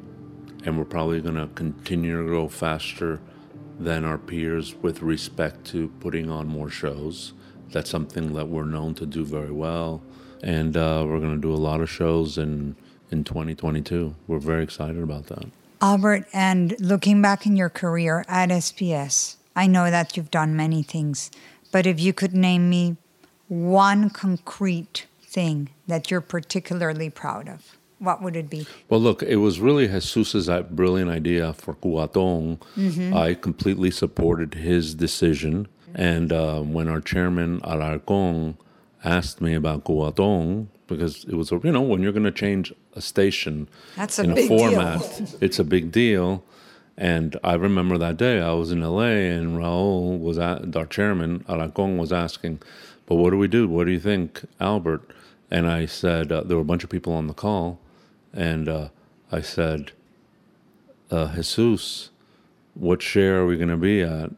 and 0.64 0.78
we're 0.78 0.84
probably 0.84 1.20
going 1.20 1.34
to 1.34 1.48
continue 1.48 2.16
to 2.16 2.24
grow 2.24 2.48
faster 2.48 3.20
than 3.78 4.04
our 4.04 4.18
peers 4.18 4.76
with 4.76 5.02
respect 5.02 5.64
to 5.66 5.88
putting 6.00 6.30
on 6.30 6.46
more 6.46 6.70
shows. 6.70 7.32
That's 7.70 7.90
something 7.90 8.34
that 8.34 8.48
we're 8.48 8.64
known 8.64 8.94
to 8.94 9.06
do 9.06 9.24
very 9.24 9.50
well. 9.50 10.00
And 10.42 10.76
uh, 10.76 11.04
we're 11.06 11.18
going 11.18 11.34
to 11.34 11.40
do 11.40 11.52
a 11.52 11.56
lot 11.56 11.80
of 11.80 11.90
shows 11.90 12.38
in, 12.38 12.76
in 13.10 13.24
2022. 13.24 14.14
We're 14.28 14.38
very 14.38 14.62
excited 14.62 15.02
about 15.02 15.26
that. 15.26 15.46
Albert, 15.80 16.26
and 16.32 16.74
looking 16.80 17.20
back 17.20 17.46
in 17.46 17.56
your 17.56 17.68
career 17.68 18.24
at 18.28 18.50
SBS, 18.50 19.36
I 19.56 19.66
know 19.66 19.90
that 19.90 20.16
you've 20.16 20.30
done 20.30 20.54
many 20.54 20.84
things, 20.84 21.32
but 21.72 21.84
if 21.86 21.98
you 21.98 22.12
could 22.12 22.32
name 22.32 22.70
me 22.70 22.96
one 23.48 24.10
concrete 24.10 25.06
thing 25.38 25.70
that 25.86 26.10
you're 26.10 26.20
particularly 26.20 27.08
proud 27.08 27.48
of, 27.48 27.78
what 28.00 28.20
would 28.22 28.34
it 28.34 28.50
be? 28.50 28.66
Well, 28.88 29.00
look, 29.00 29.22
it 29.22 29.36
was 29.36 29.60
really 29.60 29.86
Jesus's 29.86 30.48
brilliant 30.70 31.10
idea 31.10 31.52
for 31.52 31.74
Cubatón. 31.74 32.58
I 33.14 33.34
completely 33.34 33.92
supported 33.92 34.54
his 34.54 34.94
decision. 34.96 35.68
And 35.94 36.32
uh, 36.32 36.60
when 36.62 36.88
our 36.88 37.00
chairman, 37.00 37.60
Alarcón, 37.60 38.56
asked 39.04 39.40
me 39.40 39.54
about 39.54 39.84
Cubatón, 39.84 40.66
because 40.88 41.24
it 41.24 41.34
was, 41.34 41.52
a, 41.52 41.60
you 41.62 41.70
know, 41.70 41.82
when 41.82 42.02
you're 42.02 42.16
going 42.18 42.32
to 42.34 42.40
change 42.46 42.72
a 42.94 43.00
station 43.00 43.68
That's 43.94 44.18
a 44.18 44.24
in 44.24 44.32
a 44.32 44.34
big 44.34 44.48
deal. 44.48 44.58
format, 44.58 45.36
it's 45.40 45.60
a 45.60 45.64
big 45.64 45.92
deal. 45.92 46.42
And 46.96 47.38
I 47.44 47.54
remember 47.54 47.96
that 47.98 48.16
day 48.16 48.40
I 48.40 48.54
was 48.54 48.72
in 48.72 48.80
LA 48.80 49.14
and 49.38 49.56
Raul 49.56 50.18
was 50.18 50.36
at, 50.36 50.74
our 50.74 50.86
chairman, 50.86 51.44
Alarcón, 51.48 51.96
was 51.96 52.12
asking, 52.12 52.60
but 53.06 53.14
what 53.14 53.30
do 53.30 53.38
we 53.38 53.46
do? 53.46 53.68
What 53.68 53.84
do 53.86 53.92
you 53.92 54.00
think, 54.00 54.42
Albert? 54.58 55.02
And 55.50 55.66
I 55.66 55.86
said, 55.86 56.30
uh, 56.30 56.42
there 56.42 56.56
were 56.56 56.62
a 56.62 56.66
bunch 56.66 56.84
of 56.84 56.90
people 56.90 57.12
on 57.12 57.26
the 57.26 57.34
call. 57.34 57.80
And 58.32 58.68
uh, 58.68 58.88
I 59.32 59.40
said, 59.40 59.92
uh, 61.10 61.34
Jesus, 61.34 62.10
what 62.74 63.02
share 63.02 63.40
are 63.40 63.46
we 63.46 63.56
going 63.56 63.68
to 63.68 63.76
be 63.76 64.02
at? 64.02 64.30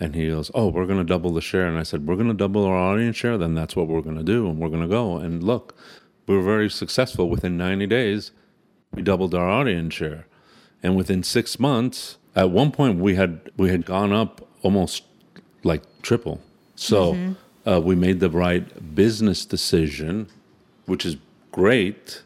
And 0.00 0.14
he 0.14 0.28
goes, 0.28 0.50
Oh, 0.54 0.68
we're 0.68 0.86
going 0.86 0.98
to 0.98 1.04
double 1.04 1.32
the 1.32 1.40
share. 1.40 1.66
And 1.66 1.78
I 1.78 1.82
said, 1.82 2.06
We're 2.06 2.16
going 2.16 2.28
to 2.28 2.34
double 2.34 2.64
our 2.64 2.76
audience 2.76 3.16
share? 3.16 3.38
Then 3.38 3.54
that's 3.54 3.76
what 3.76 3.86
we're 3.86 4.00
going 4.00 4.16
to 4.16 4.24
do. 4.24 4.48
And 4.48 4.58
we're 4.58 4.68
going 4.68 4.82
to 4.82 4.88
go. 4.88 5.16
And 5.16 5.42
look, 5.42 5.76
we 6.26 6.36
were 6.36 6.42
very 6.42 6.68
successful. 6.70 7.28
Within 7.28 7.56
90 7.56 7.86
days, 7.86 8.30
we 8.92 9.02
doubled 9.02 9.34
our 9.34 9.48
audience 9.48 9.94
share. 9.94 10.26
And 10.82 10.96
within 10.96 11.22
six 11.22 11.58
months, 11.58 12.18
at 12.36 12.50
one 12.50 12.70
point, 12.70 12.98
we 12.98 13.14
had, 13.14 13.50
we 13.56 13.70
had 13.70 13.86
gone 13.86 14.12
up 14.12 14.46
almost 14.62 15.04
like 15.62 15.82
triple. 16.02 16.40
So 16.76 17.34
uh, 17.66 17.80
we 17.80 17.94
made 17.94 18.20
the 18.20 18.30
right 18.30 18.94
business 18.94 19.44
decision, 19.44 20.28
which 20.86 21.04
is 21.06 21.16
great 21.52 22.22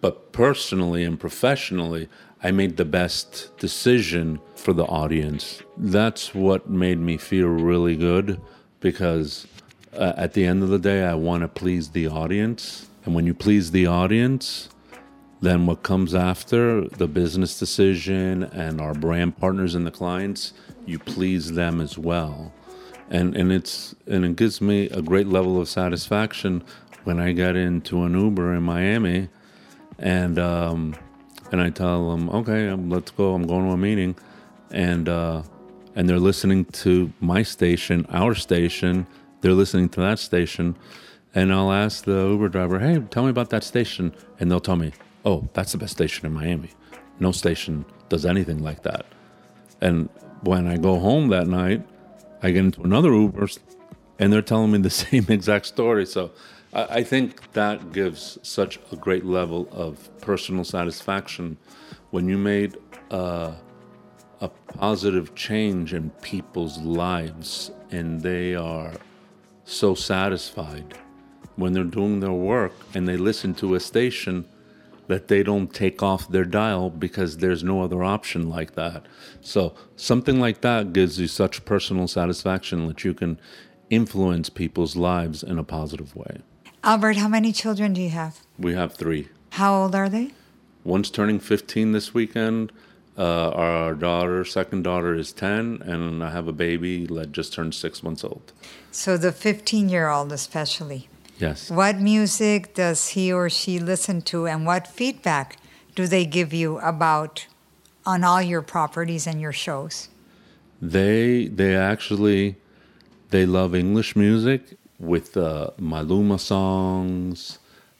but 0.00 0.32
personally 0.32 1.04
and 1.04 1.18
professionally, 1.18 2.08
I 2.42 2.52
made 2.52 2.76
the 2.76 2.84
best 2.84 3.56
decision 3.58 4.40
for 4.54 4.72
the 4.72 4.84
audience. 4.84 5.62
That's 5.76 6.34
what 6.34 6.70
made 6.70 7.00
me 7.00 7.16
feel 7.16 7.48
really 7.48 7.96
good 7.96 8.40
because 8.80 9.46
uh, 9.92 10.12
at 10.16 10.34
the 10.34 10.44
end 10.44 10.62
of 10.62 10.68
the 10.68 10.78
day, 10.78 11.04
I 11.04 11.14
want 11.14 11.42
to 11.42 11.48
please 11.48 11.90
the 11.90 12.06
audience. 12.06 12.88
And 13.04 13.14
when 13.14 13.26
you 13.26 13.34
please 13.34 13.72
the 13.72 13.86
audience, 13.86 14.68
then 15.40 15.66
what 15.66 15.82
comes 15.82 16.14
after 16.14 16.88
the 16.88 17.08
business 17.08 17.58
decision 17.58 18.44
and 18.44 18.80
our 18.80 18.94
brand 18.94 19.36
partners 19.38 19.74
and 19.74 19.86
the 19.86 19.90
clients, 19.90 20.52
you 20.86 20.98
please 20.98 21.52
them 21.52 21.80
as 21.80 21.98
well. 21.98 22.52
And 23.10 23.34
and 23.36 23.50
it's 23.50 23.94
and 24.06 24.24
it 24.24 24.36
gives 24.36 24.60
me 24.60 24.90
a 24.90 25.00
great 25.00 25.26
level 25.26 25.60
of 25.60 25.68
satisfaction 25.68 26.62
when 27.08 27.18
I 27.20 27.32
get 27.32 27.56
into 27.56 28.02
an 28.02 28.12
Uber 28.12 28.52
in 28.52 28.64
Miami 28.64 29.30
and 29.98 30.38
um, 30.38 30.94
and 31.50 31.58
I 31.58 31.70
tell 31.70 32.10
them, 32.10 32.28
okay, 32.28 32.68
um, 32.68 32.90
let's 32.90 33.10
go. 33.12 33.32
I'm 33.32 33.46
going 33.46 33.66
to 33.66 33.72
a 33.72 33.78
meeting, 33.78 34.14
and 34.70 35.08
uh, 35.08 35.42
and 35.94 36.06
they're 36.06 36.18
listening 36.18 36.66
to 36.84 37.10
my 37.20 37.42
station, 37.42 38.04
our 38.10 38.34
station. 38.34 39.06
They're 39.40 39.54
listening 39.54 39.88
to 39.96 40.00
that 40.00 40.18
station, 40.18 40.76
and 41.34 41.50
I'll 41.50 41.72
ask 41.72 42.04
the 42.04 42.28
Uber 42.28 42.50
driver, 42.50 42.78
hey, 42.78 42.98
tell 43.08 43.22
me 43.22 43.30
about 43.30 43.48
that 43.50 43.64
station, 43.64 44.12
and 44.38 44.50
they'll 44.50 44.60
tell 44.60 44.76
me, 44.76 44.92
oh, 45.24 45.48
that's 45.54 45.72
the 45.72 45.78
best 45.78 45.94
station 45.94 46.26
in 46.26 46.34
Miami. 46.34 46.72
No 47.20 47.32
station 47.32 47.86
does 48.10 48.26
anything 48.26 48.62
like 48.62 48.82
that. 48.82 49.06
And 49.80 50.10
when 50.42 50.66
I 50.66 50.76
go 50.76 50.98
home 50.98 51.28
that 51.28 51.46
night, 51.46 51.80
I 52.42 52.50
get 52.50 52.66
into 52.66 52.82
another 52.82 53.14
Uber, 53.14 53.48
and 54.18 54.30
they're 54.30 54.42
telling 54.42 54.72
me 54.72 54.78
the 54.78 54.90
same 55.06 55.24
exact 55.30 55.64
story. 55.64 56.04
So 56.04 56.32
I, 56.90 57.02
think 57.02 57.52
that 57.52 57.92
gives 57.92 58.38
such 58.42 58.78
a 58.92 58.96
great 58.96 59.24
level 59.24 59.68
of 59.72 60.08
personal 60.20 60.64
satisfaction 60.64 61.56
when 62.10 62.28
you 62.28 62.38
made 62.38 62.76
uh, 63.10 63.52
a 64.40 64.48
positive 64.48 65.34
change 65.34 65.94
in 65.94 66.10
people's 66.22 66.78
lives 66.78 67.70
and 67.90 68.20
they 68.20 68.54
are 68.54 68.92
so 69.64 69.94
satisfied 69.94 70.98
when 71.56 71.72
they're 71.72 71.84
doing 71.84 72.20
their 72.20 72.32
work 72.32 72.72
and 72.94 73.08
they 73.08 73.16
listen 73.16 73.54
to 73.54 73.74
a 73.74 73.80
station 73.80 74.46
that 75.08 75.28
they 75.28 75.42
don't 75.42 75.72
take 75.74 76.02
off 76.02 76.28
their 76.28 76.44
dial 76.44 76.90
because 76.90 77.38
there's 77.38 77.64
no 77.64 77.82
other 77.82 78.04
option 78.04 78.48
like 78.48 78.74
that. 78.74 79.06
So 79.40 79.74
something 79.96 80.38
like 80.38 80.60
that 80.60 80.92
gives 80.92 81.18
you 81.18 81.26
such 81.26 81.64
personal 81.64 82.06
satisfaction 82.08 82.86
that 82.88 83.04
you 83.04 83.14
can 83.14 83.40
influence 83.90 84.50
people's 84.50 84.96
lives 84.96 85.42
in 85.42 85.58
a 85.58 85.64
positive 85.64 86.14
way. 86.14 86.42
Albert, 86.84 87.16
how 87.16 87.28
many 87.28 87.52
children 87.52 87.92
do 87.92 88.00
you 88.00 88.10
have? 88.10 88.40
We 88.58 88.74
have 88.74 88.94
three. 88.94 89.28
How 89.50 89.82
old 89.82 89.94
are 89.94 90.08
they? 90.08 90.30
One's 90.84 91.10
turning 91.10 91.40
15 91.40 91.92
this 91.92 92.14
weekend. 92.14 92.72
Uh, 93.16 93.50
our 93.50 93.94
daughter, 93.94 94.44
second 94.44 94.82
daughter, 94.82 95.12
is 95.14 95.32
10, 95.32 95.82
and 95.84 96.22
I 96.22 96.30
have 96.30 96.46
a 96.46 96.52
baby 96.52 97.04
that 97.06 97.32
just 97.32 97.52
turned 97.52 97.74
six 97.74 98.02
months 98.04 98.22
old. 98.22 98.52
So 98.92 99.16
the 99.16 99.32
15 99.32 99.88
year 99.88 100.08
old, 100.08 100.32
especially. 100.32 101.08
Yes. 101.38 101.68
What 101.68 101.98
music 101.98 102.74
does 102.74 103.08
he 103.08 103.32
or 103.32 103.50
she 103.50 103.80
listen 103.80 104.22
to, 104.22 104.46
and 104.46 104.64
what 104.64 104.86
feedback 104.86 105.56
do 105.96 106.06
they 106.06 106.24
give 106.24 106.52
you 106.52 106.78
about 106.78 107.46
on 108.06 108.22
all 108.22 108.40
your 108.40 108.62
properties 108.62 109.26
and 109.26 109.40
your 109.40 109.52
shows? 109.52 110.08
They 110.80 111.48
they 111.48 111.74
actually 111.74 112.56
they 113.30 113.46
love 113.46 113.74
English 113.74 114.14
music 114.14 114.78
with 114.98 115.36
uh, 115.36 115.70
Maluma 115.80 116.38
songs. 116.38 117.58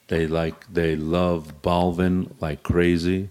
They 0.08 0.26
like 0.26 0.72
they 0.72 0.96
love 0.96 1.62
Balvin 1.62 2.32
like 2.40 2.62
crazy. 2.62 3.30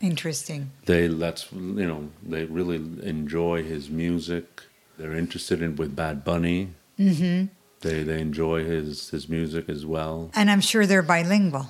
Interesting. 0.00 0.70
They 0.86 1.08
that's 1.08 1.52
you 1.52 1.86
know 1.86 2.10
they 2.22 2.44
really 2.44 2.76
enjoy 3.02 3.62
his 3.62 3.90
music. 3.90 4.62
They're 4.98 5.16
interested 5.16 5.62
in 5.62 5.76
with 5.76 5.94
Bad 5.96 6.24
Bunny. 6.24 6.70
Mm-hmm. 6.98 7.46
They 7.80 8.02
they 8.02 8.20
enjoy 8.20 8.64
his 8.64 9.10
his 9.10 9.28
music 9.28 9.68
as 9.68 9.84
well. 9.84 10.30
And 10.34 10.50
I'm 10.50 10.60
sure 10.60 10.86
they're 10.86 11.02
bilingual. 11.02 11.66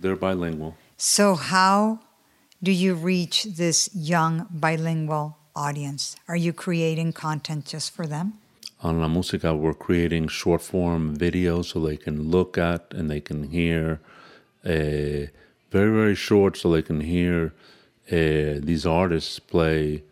They're 0.00 0.16
bilingual. 0.16 0.76
So, 0.96 1.34
how 1.34 2.00
do 2.62 2.72
you 2.72 2.94
reach 2.94 3.44
this 3.44 3.88
young 3.94 4.46
bilingual 4.50 5.36
audience? 5.54 6.16
Are 6.26 6.36
you 6.36 6.52
creating 6.52 7.12
content 7.12 7.66
just 7.66 7.94
for 7.94 8.06
them? 8.06 8.34
On 8.82 9.00
La 9.00 9.08
Música, 9.08 9.54
we're 9.56 9.74
creating 9.74 10.28
short 10.28 10.62
form 10.62 11.16
videos 11.16 11.66
so 11.72 11.80
they 11.80 11.96
can 11.96 12.30
look 12.30 12.56
at 12.56 12.86
and 12.92 13.10
they 13.10 13.20
can 13.20 13.50
hear 13.50 14.00
uh, 14.64 15.26
very, 15.70 15.92
very 16.00 16.14
short 16.14 16.56
so 16.56 16.70
they 16.70 16.82
can 16.82 17.00
hear 17.00 17.52
uh, 18.10 18.58
these 18.62 18.86
artists 18.86 19.38
play 19.38 20.02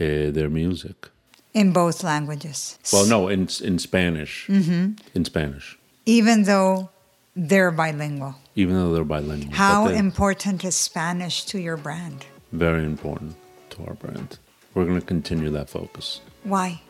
uh, 0.00 0.30
their 0.30 0.48
music. 0.50 1.08
In 1.54 1.72
both 1.72 2.04
languages. 2.04 2.78
Well, 2.92 3.06
no, 3.06 3.28
in, 3.28 3.48
in 3.62 3.78
Spanish. 3.78 4.46
Mm-hmm. 4.48 4.92
In 5.14 5.24
Spanish, 5.24 5.78
Even 6.06 6.42
though 6.44 6.90
they're 7.34 7.70
bilingual. 7.70 8.34
even 8.54 8.74
though 8.74 8.92
they're 8.94 9.04
bilingual. 9.04 9.52
How 9.54 9.88
they- 9.88 9.96
important 9.96 10.64
is 10.64 10.74
Spanish 10.76 11.44
to 11.46 11.58
your 11.60 11.76
brand? 11.76 12.26
Very 12.52 12.84
important 12.84 13.36
to 13.70 13.84
our 13.86 13.94
brand. 13.94 14.38
We're 14.74 14.84
going 14.84 15.00
to 15.00 15.06
continue 15.06 15.50
that 15.50 15.68
focus 15.70 16.20
Why? 16.44 16.80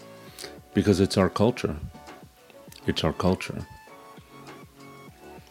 Because 0.78 1.00
it's 1.00 1.16
our 1.18 1.28
culture. 1.28 1.74
It's 2.86 3.02
our 3.02 3.12
culture. 3.12 3.66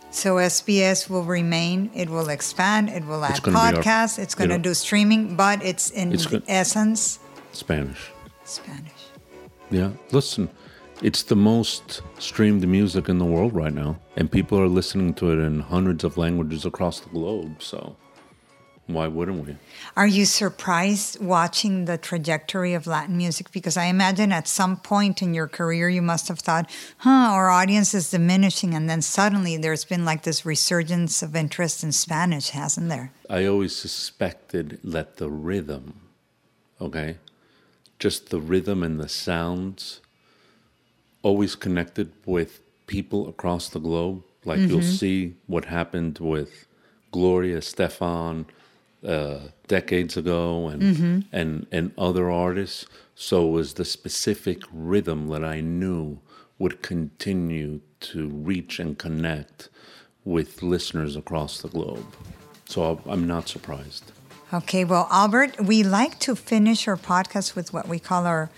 So 0.10 0.30
SBS 0.38 1.10
will 1.10 1.26
remain, 1.26 1.92
it 1.94 2.10
will 2.10 2.30
expand, 2.30 2.88
it 2.90 3.04
will 3.06 3.24
add 3.26 3.32
It's 3.32 3.40
gonna 3.42 3.60
our- 3.60 3.74
podcasts, 3.74 4.18
it's 4.18 4.36
going 4.36 4.50
to 4.52 4.58
do 4.58 4.74
streaming, 4.74 5.36
but 5.36 5.62
it's 5.64 5.90
in 5.92 6.14
It's 6.14 6.26
go- 6.26 6.42
essence 6.48 7.20
Spanish. 7.52 8.04
Spanish. 8.46 9.02
Yeah, 9.70 9.92
listen, 10.14 10.48
it's 11.02 11.24
the 11.24 11.36
most 11.36 12.02
streamed 12.20 12.66
music 12.68 13.10
in 13.10 13.18
the 13.20 13.26
world 13.26 13.54
right 13.54 13.74
now, 13.74 14.00
and 14.16 14.32
people 14.32 14.58
are 14.60 14.70
listening 14.70 15.14
to 15.16 15.32
it 15.34 15.40
in 15.40 15.60
hundreds 15.60 16.06
of 16.06 16.18
languages 16.18 16.66
across 16.66 17.02
the 17.02 17.10
globe. 17.10 17.62
So, 17.62 17.98
why 18.88 19.08
wouldn't 19.08 19.46
we? 19.46 19.58
Are 19.98 20.08
you 20.08 20.26
surprised 20.26 21.22
watching 21.22 21.86
the 21.86 21.98
trajectory 21.98 22.74
of 22.74 22.88
Latin 22.88 23.18
music? 23.18 23.52
Because 23.52 23.76
I 23.76 23.86
imagine 23.86 24.32
at 24.32 24.48
some 24.48 24.78
point 24.78 25.22
in 25.22 25.34
your 25.34 25.48
career, 25.48 25.90
you 25.90 26.02
must 26.02 26.30
have 26.30 26.40
thought, 26.40 26.72
huh, 27.00 27.10
our 27.10 27.50
audience 27.50 27.94
is 27.94 28.10
diminishing. 28.10 28.74
And 28.74 28.90
then 28.90 29.02
suddenly 29.02 29.58
there's 29.58 29.84
been 29.84 30.06
like 30.06 30.24
this 30.24 30.46
resurgence 30.46 31.22
of 31.22 31.36
interest 31.36 31.84
in 31.84 31.92
Spanish, 31.92 32.52
hasn't 32.52 32.88
there? 32.88 33.12
I 33.30 33.46
always 33.46 33.76
suspected 33.76 34.80
that 34.86 35.18
the 35.18 35.30
rhythm, 35.30 36.00
okay, 36.80 37.18
just 38.00 38.30
the 38.30 38.40
rhythm 38.40 38.84
and 38.84 39.00
the 39.00 39.10
sounds 39.10 40.00
always 41.24 41.56
connected 41.56 42.14
with 42.26 42.62
people 42.88 43.28
across 43.28 43.68
the 43.68 43.80
globe. 43.80 44.24
Like 44.46 44.60
you'll 44.60 44.80
mm-hmm. 44.80 44.92
see 44.92 45.36
what 45.46 45.66
happened 45.66 46.20
with 46.20 46.68
Gloria 47.12 47.58
Estefan 47.58 48.46
uh, 49.08 49.40
decades 49.68 50.18
ago 50.18 50.68
and, 50.68 51.26
and 51.32 51.66
and 51.72 51.92
other 51.98 52.30
artists. 52.30 52.86
So 53.16 53.48
it 53.48 53.52
was 53.52 53.74
the 53.74 53.86
specific 53.86 54.62
rhythm 54.72 55.30
that 55.30 55.44
I 55.44 55.62
knew 55.62 56.20
would 56.60 56.82
continue 56.82 57.82
to 58.00 58.28
reach 58.28 58.80
and 58.80 58.98
connect 58.98 59.70
with 60.24 60.62
listeners 60.62 61.16
across 61.16 61.62
the 61.62 61.70
globe. 61.70 62.06
So 62.66 63.02
I'm 63.08 63.26
not 63.26 63.48
surprised. 63.48 64.12
Okay, 64.54 64.86
well, 64.86 65.08
Albert, 65.12 65.60
we 65.62 65.84
like 65.84 66.20
to 66.20 66.36
finish 66.36 66.88
our 66.88 66.98
podcast 66.98 67.56
with 67.56 67.74
what 67.74 67.88
we 67.88 68.00
call 68.00 68.26
our 68.26 68.50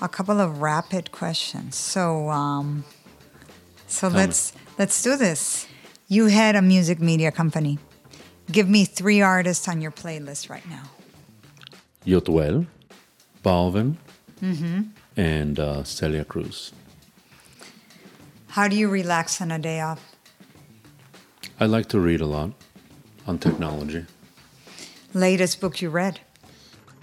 a 0.00 0.08
couple 0.08 0.40
of 0.40 0.60
rapid 0.60 1.12
questions. 1.12 1.76
So, 1.76 2.28
um, 2.28 2.84
so 3.86 4.08
me. 4.08 4.16
let's 4.16 4.52
let's 4.78 5.02
do 5.02 5.16
this. 5.16 5.66
You 6.08 6.26
had 6.26 6.56
a 6.56 6.62
music 6.62 7.00
media 7.00 7.30
company. 7.32 7.78
Give 8.50 8.68
me 8.68 8.84
three 8.84 9.20
artists 9.20 9.68
on 9.68 9.80
your 9.80 9.92
playlist 9.92 10.50
right 10.50 10.68
now. 10.68 10.90
Yotuel, 12.04 12.66
Balvin, 13.44 13.96
and 15.16 15.58
uh, 15.58 15.84
Celia 15.84 16.24
Cruz. 16.24 16.72
How 18.48 18.68
do 18.68 18.76
you 18.76 18.88
relax 18.88 19.40
on 19.40 19.50
a 19.50 19.58
day 19.58 19.80
off? 19.80 20.14
I 21.60 21.66
like 21.66 21.88
to 21.90 22.00
read 22.00 22.20
a 22.20 22.26
lot 22.26 22.50
on 23.26 23.38
technology. 23.38 24.04
Latest 25.14 25.60
book 25.60 25.80
you 25.80 25.90
read? 25.90 26.20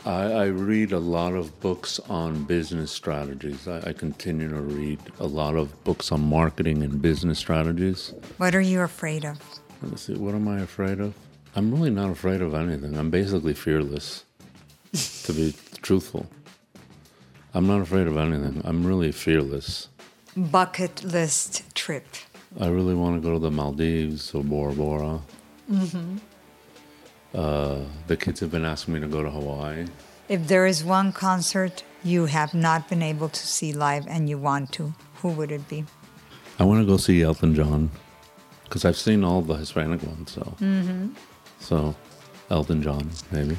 I, 0.06 0.32
I 0.32 0.46
read 0.46 0.92
a 0.92 1.00
lot 1.00 1.34
of 1.34 1.60
books 1.60 2.00
on 2.10 2.44
business 2.44 2.92
strategies. 2.92 3.68
I, 3.68 3.90
I 3.90 3.94
continue 3.94 4.50
to 4.50 4.62
read 4.62 5.00
a 5.20 5.28
lot 5.28 5.56
of 5.56 5.84
books 5.84 6.12
on 6.12 6.22
marketing 6.22 6.84
and 6.84 7.02
business 7.02 7.40
strategies. 7.40 8.14
What 8.38 8.54
are 8.56 8.62
you 8.62 8.82
afraid 8.82 9.26
of? 9.26 9.40
Let's 9.82 10.04
see, 10.04 10.16
what 10.16 10.36
am 10.36 10.48
I 10.48 10.60
afraid 10.60 11.00
of? 11.00 11.14
I'm 11.56 11.72
really 11.74 11.90
not 11.90 12.10
afraid 12.10 12.42
of 12.42 12.54
anything. 12.54 12.98
I'm 12.98 13.10
basically 13.10 13.54
fearless, 13.54 14.24
to 15.24 15.34
be 15.34 15.54
truthful. 15.82 16.28
I'm 17.54 17.66
not 17.68 17.82
afraid 17.82 18.08
of 18.08 18.18
anything. 18.18 18.62
I'm 18.64 18.86
really 18.86 19.12
fearless. 19.12 19.90
Bucket 20.38 21.04
list 21.04 21.64
trip. 21.76 22.06
I 22.60 22.68
really 22.68 22.94
want 22.94 23.16
to 23.16 23.22
go 23.28 23.34
to 23.34 23.40
the 23.40 23.52
Maldives 23.52 24.34
or 24.34 24.44
Bora 24.44 24.74
Bora. 24.74 25.22
Uh, 27.34 27.80
the 28.08 28.18
kids 28.18 28.40
have 28.40 28.52
been 28.52 28.66
asking 28.66 28.94
me 28.96 29.00
to 29.00 29.08
go 29.08 29.24
to 29.24 29.30
Hawaii. 29.30 29.86
If 30.30 30.48
there 30.48 30.66
is 30.66 30.84
one 30.84 31.12
concert 31.12 31.84
you 32.04 32.26
have 32.28 32.54
not 32.54 32.88
been 32.88 33.02
able 33.02 33.30
to 33.30 33.48
see 33.48 33.74
live 33.74 34.08
and 34.08 34.30
you 34.30 34.38
want 34.38 34.72
to, 34.74 34.94
who 35.16 35.30
would 35.30 35.52
it 35.52 35.68
be? 35.68 35.86
I 36.60 36.64
want 36.64 36.82
to 36.82 36.86
go 36.86 36.98
see 36.98 37.22
Elton 37.22 37.56
John 37.56 37.90
because 38.64 38.86
I've 38.86 38.98
seen 38.98 39.24
all 39.24 39.42
the 39.42 39.56
Hispanic 39.56 40.04
ones. 40.04 40.32
So, 40.32 40.56
so 41.60 41.96
Elton 42.50 42.82
John 42.82 43.10
maybe. 43.32 43.58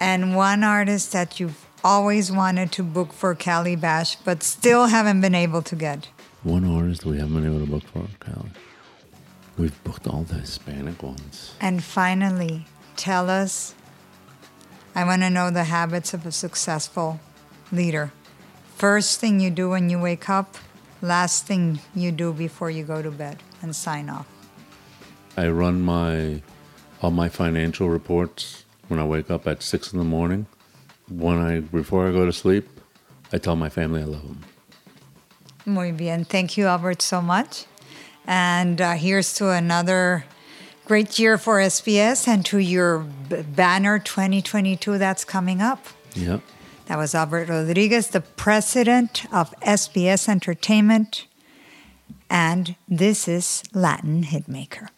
And 0.00 0.34
one 0.34 0.64
artist 0.64 1.12
that 1.12 1.38
you've 1.38 1.66
always 1.84 2.32
wanted 2.32 2.72
to 2.72 2.82
book 2.82 3.12
for 3.12 3.34
Calibash 3.34 4.16
but 4.24 4.42
still 4.42 4.86
haven't 4.86 5.20
been 5.20 5.34
able 5.34 5.62
to 5.62 5.76
get. 5.76 6.08
One 6.42 6.64
artist 6.64 7.04
we 7.04 7.18
haven't 7.18 7.34
been 7.34 7.46
able 7.46 7.64
to 7.64 7.70
book 7.70 7.84
for 7.84 8.06
Cali. 8.20 8.50
We've 9.58 9.84
booked 9.84 10.06
all 10.06 10.22
the 10.22 10.36
Hispanic 10.36 11.02
ones. 11.02 11.54
And 11.60 11.84
finally, 11.84 12.64
tell 12.96 13.28
us 13.28 13.74
I 14.94 15.04
want 15.04 15.22
to 15.22 15.30
know 15.30 15.50
the 15.50 15.64
habits 15.64 16.14
of 16.14 16.26
a 16.26 16.32
successful 16.32 17.20
leader. 17.70 18.12
First 18.76 19.20
thing 19.20 19.38
you 19.38 19.50
do 19.50 19.70
when 19.70 19.90
you 19.90 20.00
wake 20.00 20.28
up, 20.28 20.56
last 21.02 21.46
thing 21.46 21.80
you 21.94 22.10
do 22.10 22.32
before 22.32 22.70
you 22.70 22.84
go 22.84 23.02
to 23.02 23.10
bed 23.10 23.42
and 23.62 23.76
sign 23.76 24.08
off. 24.08 24.26
I 25.36 25.48
run 25.48 25.80
my 25.82 26.42
all 27.02 27.10
my 27.10 27.28
financial 27.28 27.88
reports 27.88 28.64
when 28.88 28.98
I 28.98 29.04
wake 29.04 29.30
up 29.30 29.46
at 29.46 29.62
six 29.62 29.92
in 29.92 29.98
the 29.98 30.04
morning. 30.04 30.46
When 31.08 31.38
I 31.38 31.60
before 31.60 32.08
I 32.08 32.12
go 32.12 32.24
to 32.26 32.32
sleep, 32.32 32.68
I 33.32 33.38
tell 33.38 33.56
my 33.56 33.68
family 33.68 34.02
I 34.02 34.04
love 34.04 34.22
them. 34.22 34.44
Muy 35.66 35.92
bien. 35.92 36.24
Thank 36.24 36.56
you, 36.56 36.66
Albert, 36.66 37.02
so 37.02 37.20
much. 37.20 37.66
And 38.26 38.80
uh, 38.80 38.92
here's 38.94 39.34
to 39.34 39.50
another 39.50 40.24
great 40.84 41.18
year 41.18 41.38
for 41.38 41.58
SBS 41.58 42.26
and 42.26 42.44
to 42.46 42.58
your 42.58 43.00
b- 43.28 43.42
banner 43.42 43.98
2022 43.98 44.98
that's 44.98 45.24
coming 45.24 45.60
up. 45.60 45.86
Yep. 46.14 46.40
That 46.86 46.98
was 46.98 47.14
Albert 47.14 47.48
Rodriguez, 47.48 48.08
the 48.08 48.20
president 48.20 49.24
of 49.32 49.54
SBS 49.60 50.28
Entertainment. 50.28 51.26
And 52.28 52.74
this 52.88 53.28
is 53.28 53.62
Latin 53.72 54.24
Hitmaker. 54.24 54.88